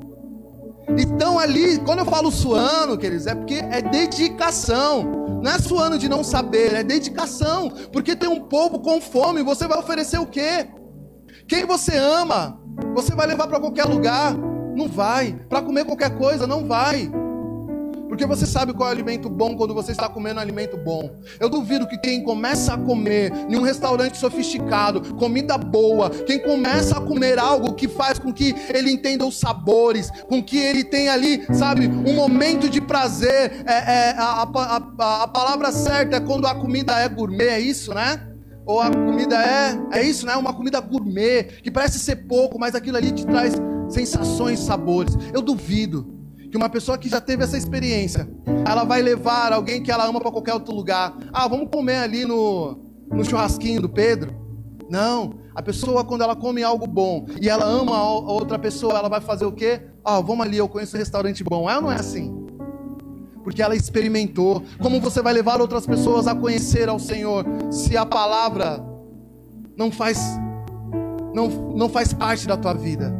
Estão 0.97 1.39
ali, 1.39 1.79
quando 1.79 1.99
eu 1.99 2.05
falo 2.05 2.31
suando, 2.31 2.97
queridos, 2.97 3.27
é 3.27 3.35
porque 3.35 3.55
é 3.55 3.81
dedicação. 3.81 5.03
Não 5.41 5.51
é 5.51 5.59
suando 5.59 5.97
de 5.97 6.07
não 6.07 6.23
saber, 6.23 6.73
é 6.73 6.83
dedicação. 6.83 7.69
Porque 7.91 8.15
tem 8.15 8.29
um 8.29 8.41
povo 8.41 8.79
com 8.79 9.01
fome, 9.01 9.43
você 9.43 9.67
vai 9.67 9.77
oferecer 9.79 10.19
o 10.19 10.25
quê? 10.25 10.67
Quem 11.47 11.65
você 11.65 11.97
ama, 11.97 12.59
você 12.93 13.13
vai 13.13 13.27
levar 13.27 13.47
para 13.47 13.59
qualquer 13.59 13.85
lugar? 13.85 14.35
Não 14.75 14.87
vai. 14.87 15.33
Para 15.49 15.61
comer 15.61 15.85
qualquer 15.85 16.17
coisa? 16.17 16.45
Não 16.45 16.67
vai. 16.67 17.09
Porque 18.07 18.25
você 18.25 18.45
sabe 18.45 18.73
qual 18.73 18.89
é 18.89 18.91
o 18.91 18.95
alimento 18.95 19.29
bom 19.29 19.55
quando 19.55 19.73
você 19.73 19.91
está 19.91 20.07
comendo 20.07 20.39
um 20.39 20.41
alimento 20.41 20.77
bom. 20.77 21.15
Eu 21.39 21.49
duvido 21.49 21.87
que 21.87 21.97
quem 21.97 22.23
começa 22.23 22.73
a 22.73 22.77
comer 22.77 23.31
em 23.49 23.57
um 23.57 23.61
restaurante 23.61 24.17
sofisticado, 24.17 25.15
comida 25.15 25.57
boa, 25.57 26.09
quem 26.09 26.39
começa 26.39 26.97
a 26.97 27.01
comer 27.01 27.39
algo 27.39 27.73
que 27.73 27.87
faz 27.87 28.19
com 28.19 28.31
que 28.31 28.55
ele 28.69 28.91
entenda 28.91 29.25
os 29.25 29.39
sabores, 29.39 30.11
com 30.27 30.41
que 30.43 30.57
ele 30.57 30.83
tenha 30.83 31.13
ali, 31.13 31.45
sabe, 31.53 31.87
um 31.87 32.13
momento 32.13 32.69
de 32.69 32.79
prazer. 32.81 33.63
É, 33.65 33.73
é 33.73 34.15
a, 34.17 34.43
a, 34.43 34.83
a, 34.99 35.23
a 35.23 35.27
palavra 35.27 35.71
certa 35.71 36.17
é 36.17 36.19
quando 36.19 36.47
a 36.47 36.55
comida 36.55 36.99
é 36.99 37.07
gourmet, 37.09 37.47
é 37.47 37.59
isso, 37.59 37.93
né? 37.93 38.21
Ou 38.65 38.81
a 38.81 38.89
comida 38.89 39.35
é, 39.35 39.99
é 39.99 40.03
isso, 40.03 40.25
né? 40.25 40.35
Uma 40.35 40.53
comida 40.53 40.79
gourmet, 40.79 41.43
que 41.61 41.69
parece 41.69 41.99
ser 41.99 42.27
pouco, 42.27 42.57
mas 42.57 42.73
aquilo 42.73 42.97
ali 42.97 43.11
te 43.11 43.25
traz 43.25 43.53
sensações, 43.89 44.59
sabores. 44.59 45.15
Eu 45.33 45.41
duvido 45.41 46.14
que 46.55 46.57
uma 46.57 46.69
pessoa 46.69 46.97
que 46.97 47.09
já 47.09 47.19
teve 47.19 47.43
essa 47.43 47.57
experiência, 47.57 48.29
ela 48.65 48.85
vai 48.85 49.01
levar 49.01 49.51
alguém 49.51 49.83
que 49.83 49.91
ela 49.91 50.05
ama 50.05 50.21
para 50.21 50.31
qualquer 50.31 50.53
outro 50.53 50.73
lugar. 50.73 51.13
Ah, 51.33 51.49
vamos 51.49 51.67
comer 51.69 51.97
ali 51.97 52.23
no, 52.23 52.79
no 53.11 53.25
churrasquinho 53.25 53.81
do 53.81 53.89
Pedro. 53.89 54.33
Não, 54.89 55.33
a 55.53 55.61
pessoa 55.61 56.05
quando 56.05 56.21
ela 56.21 56.33
come 56.33 56.63
algo 56.63 56.87
bom 56.87 57.25
e 57.41 57.49
ela 57.49 57.65
ama 57.65 57.97
a 57.97 58.09
outra 58.09 58.57
pessoa, 58.57 58.97
ela 58.97 59.09
vai 59.09 59.19
fazer 59.19 59.45
o 59.45 59.51
quê? 59.51 59.81
Ah, 60.01 60.21
vamos 60.21 60.45
ali, 60.45 60.55
eu 60.55 60.69
conheço 60.69 60.95
um 60.95 60.99
restaurante 60.99 61.43
bom. 61.43 61.63
Ou 61.63 61.81
não 61.81 61.91
é 61.91 61.95
assim? 61.95 62.33
Porque 63.43 63.61
ela 63.61 63.75
experimentou. 63.75 64.63
Como 64.81 65.01
você 65.01 65.21
vai 65.21 65.33
levar 65.33 65.59
outras 65.59 65.85
pessoas 65.85 66.25
a 66.25 66.33
conhecer 66.33 66.87
ao 66.87 66.99
Senhor 66.99 67.45
se 67.69 67.97
a 67.97 68.05
palavra 68.05 68.81
não 69.75 69.91
faz 69.91 70.39
não, 71.33 71.49
não 71.75 71.89
faz 71.89 72.13
parte 72.13 72.47
da 72.47 72.55
tua 72.55 72.73
vida? 72.73 73.13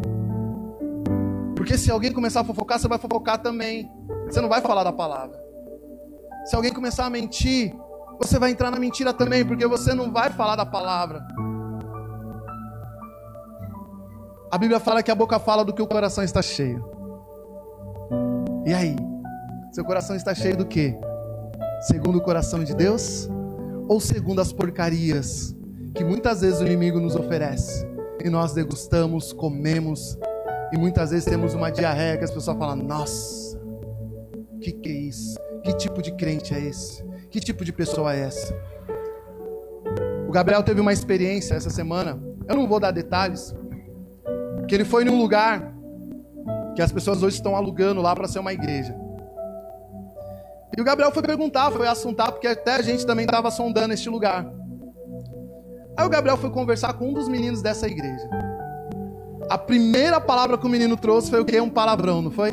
Porque 1.65 1.79
se 1.79 1.89
alguém 1.89 2.13
começar 2.13 2.41
a 2.41 2.43
fofocar, 2.43 2.77
você 2.77 2.87
vai 2.87 2.99
fofocar 2.99 3.39
também. 3.39 3.91
Você 4.27 4.39
não 4.39 4.47
vai 4.47 4.61
falar 4.61 4.83
da 4.83 4.93
palavra. 4.93 5.35
Se 6.45 6.55
alguém 6.55 6.71
começar 6.71 7.07
a 7.07 7.09
mentir, 7.09 7.75
você 8.21 8.37
vai 8.37 8.51
entrar 8.51 8.69
na 8.69 8.77
mentira 8.77 9.11
também, 9.11 9.43
porque 9.43 9.65
você 9.65 9.91
não 9.91 10.11
vai 10.11 10.29
falar 10.29 10.55
da 10.55 10.63
palavra. 10.63 11.25
A 14.51 14.59
Bíblia 14.59 14.79
fala 14.79 15.01
que 15.01 15.09
a 15.09 15.15
boca 15.15 15.39
fala 15.39 15.65
do 15.65 15.73
que 15.73 15.81
o 15.81 15.87
coração 15.87 16.23
está 16.23 16.39
cheio. 16.39 16.87
E 18.63 18.71
aí? 18.71 18.95
Seu 19.71 19.83
coração 19.83 20.15
está 20.15 20.35
cheio 20.35 20.55
do 20.55 20.67
quê? 20.67 20.95
Segundo 21.81 22.19
o 22.19 22.21
coração 22.21 22.63
de 22.63 22.75
Deus? 22.75 23.27
Ou 23.89 23.99
segundo 23.99 24.39
as 24.39 24.53
porcarias 24.53 25.55
que 25.95 26.03
muitas 26.03 26.41
vezes 26.41 26.61
o 26.61 26.65
inimigo 26.67 26.99
nos 26.99 27.15
oferece? 27.15 27.87
E 28.23 28.29
nós 28.29 28.53
degustamos, 28.53 29.33
comemos 29.33 30.15
e 30.75 30.77
muitas 30.77 31.11
vezes 31.11 31.23
temos 31.23 31.53
uma 31.53 31.71
diarreia 31.71 32.17
que 32.17 32.25
as 32.25 32.31
pessoas 32.31 32.57
falam: 32.57 32.75
Nossa, 32.75 33.57
o 34.51 34.59
que, 34.59 34.73
que 34.73 34.89
é 34.89 34.91
isso? 34.91 35.39
Que 35.63 35.73
tipo 35.73 36.01
de 36.01 36.11
crente 36.11 36.53
é 36.53 36.59
esse? 36.59 37.01
Que 37.29 37.39
tipo 37.39 37.63
de 37.63 37.71
pessoa 37.71 38.13
é 38.13 38.19
essa? 38.19 38.53
O 40.27 40.31
Gabriel 40.31 40.61
teve 40.63 40.81
uma 40.81 40.91
experiência 40.91 41.55
essa 41.55 41.69
semana. 41.69 42.19
Eu 42.45 42.57
não 42.57 42.67
vou 42.67 42.79
dar 42.79 42.91
detalhes. 42.91 43.55
Que 44.67 44.75
ele 44.75 44.83
foi 44.83 45.05
num 45.05 45.17
lugar 45.17 45.73
que 46.75 46.81
as 46.81 46.91
pessoas 46.91 47.23
hoje 47.23 47.37
estão 47.37 47.55
alugando 47.55 48.01
lá 48.01 48.13
para 48.13 48.27
ser 48.27 48.39
uma 48.39 48.51
igreja. 48.51 48.93
E 50.77 50.81
o 50.81 50.83
Gabriel 50.83 51.11
foi 51.11 51.23
perguntar, 51.23 51.71
foi 51.71 51.87
assuntar, 51.87 52.33
porque 52.33 52.47
até 52.47 52.75
a 52.75 52.81
gente 52.81 53.05
também 53.05 53.25
estava 53.25 53.49
sondando 53.49 53.93
este 53.93 54.09
lugar. 54.09 54.45
Aí 55.95 56.05
o 56.05 56.09
Gabriel 56.09 56.35
foi 56.35 56.49
conversar 56.49 56.93
com 56.93 57.11
um 57.11 57.13
dos 57.13 57.29
meninos 57.29 57.61
dessa 57.61 57.87
igreja. 57.87 58.44
A 59.49 59.57
primeira 59.57 60.19
palavra 60.19 60.57
que 60.57 60.65
o 60.65 60.69
menino 60.69 60.97
trouxe 60.97 61.29
foi 61.29 61.39
o 61.39 61.45
que? 61.45 61.59
Um 61.59 61.69
palavrão, 61.69 62.21
não 62.21 62.31
foi? 62.31 62.51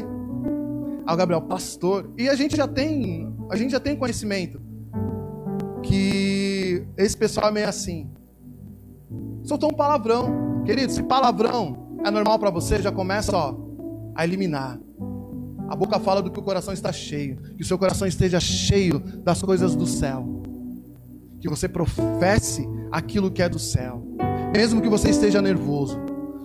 Aí 1.06 1.14
o 1.14 1.16
Gabriel, 1.16 1.42
pastor. 1.42 2.10
E 2.18 2.28
a 2.28 2.34
gente 2.34 2.56
já 2.56 2.68
tem, 2.68 3.34
a 3.50 3.56
gente 3.56 3.70
já 3.70 3.80
tem 3.80 3.96
conhecimento 3.96 4.60
que 5.82 6.86
esse 6.96 7.16
pessoal 7.16 7.48
é 7.48 7.52
meio 7.52 7.68
assim. 7.68 8.10
Soltou 9.42 9.70
um 9.70 9.74
palavrão. 9.74 10.62
Querido, 10.64 10.92
se 10.92 11.02
palavrão 11.02 11.98
é 12.04 12.10
normal 12.10 12.38
para 12.38 12.50
você, 12.50 12.80
já 12.80 12.92
começa, 12.92 13.36
ó, 13.36 13.54
a 14.14 14.24
eliminar. 14.24 14.78
A 15.68 15.74
boca 15.74 15.98
fala 15.98 16.20
do 16.22 16.30
que 16.30 16.38
o 16.38 16.42
coração 16.42 16.74
está 16.74 16.92
cheio. 16.92 17.36
Que 17.56 17.62
o 17.62 17.66
seu 17.66 17.78
coração 17.78 18.06
esteja 18.06 18.38
cheio 18.38 18.98
das 18.98 19.42
coisas 19.42 19.74
do 19.74 19.86
céu. 19.86 20.42
Que 21.40 21.48
você 21.48 21.68
professe 21.68 22.68
aquilo 22.90 23.30
que 23.30 23.42
é 23.42 23.48
do 23.48 23.58
céu. 23.58 24.04
Mesmo 24.54 24.82
que 24.82 24.88
você 24.88 25.08
esteja 25.08 25.40
nervoso, 25.40 25.98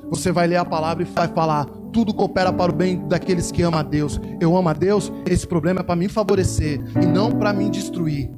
você 0.10 0.32
vai 0.32 0.48
ler 0.48 0.58
a 0.58 0.65
palavra 0.65 1.04
e 1.04 1.06
vai 1.06 1.28
falar: 1.28 1.65
tudo 1.91 2.13
coopera 2.13 2.52
para 2.54 2.72
o 2.72 2.76
bem 2.76 3.08
daqueles 3.08 3.52
que 3.52 3.62
amam 3.62 3.80
a 3.80 3.84
Deus. 3.84 4.20
Eu 4.39 4.56
amo 4.56 4.70
a 4.70 4.74
Deus, 4.74 5.12
esse 5.30 5.46
problema 5.46 5.82
é 5.82 5.84
para 5.84 5.96
me 5.96 6.08
favorecer 6.08 6.82
e 7.02 7.06
não 7.06 7.32
para 7.32 7.54
me 7.54 7.70
destruir. 7.70 8.30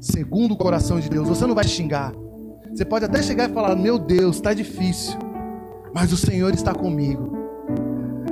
Segundo 0.00 0.52
o 0.52 0.56
coração 0.56 0.98
de 0.98 1.08
Deus, 1.08 1.28
você 1.28 1.46
não 1.46 1.54
vai 1.54 1.64
xingar. 1.64 2.12
Você 2.72 2.84
pode 2.84 3.04
até 3.04 3.22
chegar 3.22 3.50
e 3.50 3.52
falar: 3.52 3.76
Meu 3.76 3.98
Deus, 3.98 4.36
está 4.36 4.54
difícil, 4.54 5.18
mas 5.94 6.12
o 6.12 6.16
Senhor 6.16 6.54
está 6.54 6.74
comigo. 6.74 7.36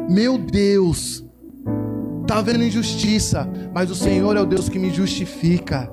Meu 0.08 0.38
Deus, 0.38 1.24
está 2.22 2.38
havendo 2.38 2.64
injustiça, 2.64 3.46
mas 3.74 3.90
o 3.90 3.94
Senhor 3.94 4.36
é 4.36 4.40
o 4.40 4.46
Deus 4.46 4.68
que 4.68 4.78
me 4.78 4.90
justifica. 4.90 5.90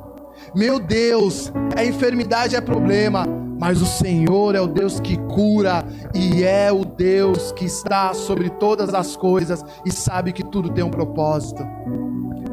Meu 0.56 0.80
Deus, 0.80 1.52
a 1.76 1.84
enfermidade 1.84 2.56
é 2.56 2.62
problema, 2.62 3.26
mas 3.60 3.82
o 3.82 3.86
Senhor 3.86 4.56
é 4.56 4.62
o 4.62 4.68
Deus 4.68 5.00
que 5.00 5.18
cura 5.18 5.86
e 6.14 6.44
é 6.44 6.72
o 6.72 6.84
Deus 6.84 7.52
que 7.52 7.66
está 7.66 8.14
sobre 8.14 8.50
todas 8.50 8.94
as 8.94 9.16
coisas 9.16 9.64
e 9.86 9.92
sabe 9.92 10.34
que 10.34 10.44
tudo 10.44 10.70
tem 10.70 10.84
um 10.84 10.90
propósito. 10.90 11.66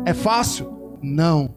É 0.04 0.14
fácil? 0.14 0.98
Não. 1.02 1.50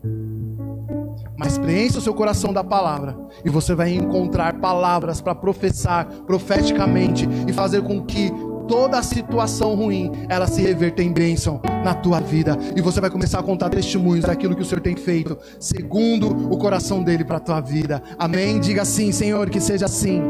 Mas 1.38 1.58
preencha 1.58 2.00
o 2.00 2.02
seu 2.02 2.14
coração 2.14 2.54
da 2.54 2.64
palavra 2.64 3.18
e 3.44 3.50
você 3.50 3.76
vai 3.76 3.94
encontrar 3.94 4.60
palavras 4.60 5.20
para 5.20 5.36
professar 5.36 6.06
profeticamente 6.26 7.28
e 7.48 7.52
fazer 7.52 7.82
com 7.82 8.02
que 8.04 8.32
toda 8.67 8.99
a 8.99 9.04
situação 9.04 9.75
ruim, 9.75 10.12
ela 10.30 10.47
se 10.47 10.62
reverter 10.62 11.04
em 11.04 11.12
bênção 11.12 11.62
na 11.84 11.93
tua 11.93 12.19
vida. 12.19 12.58
E 12.75 12.82
você 12.82 12.99
vai 12.99 13.10
começar 13.10 13.39
a 13.39 13.43
contar 13.43 13.69
testemunhos 13.69 14.25
daquilo 14.25 14.56
que 14.56 14.62
o 14.62 14.65
Senhor 14.65 14.82
tem 14.82 14.95
feito, 14.95 15.38
segundo 15.60 16.28
o 16.51 16.58
coração 16.58 17.04
dele 17.04 17.23
para 17.23 17.38
a 17.38 17.39
tua 17.39 17.62
vida. 17.62 18.01
Amém? 18.17 18.60
Diga 18.60 18.82
assim, 18.82 19.12
Senhor, 19.12 19.49
que 19.49 19.60
seja 19.60 19.86
assim. 19.86 20.21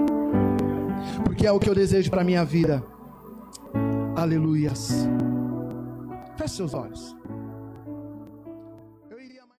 Porque 1.23 1.45
é 1.45 1.51
o 1.51 1.59
que 1.59 1.69
eu 1.69 1.75
desejo 1.75 2.09
para 2.09 2.21
a 2.21 2.25
minha 2.25 2.43
vida. 2.43 2.83
Aleluias. 4.15 5.07
Feche 6.37 6.55
seus 6.55 6.73
olhos. 6.73 7.15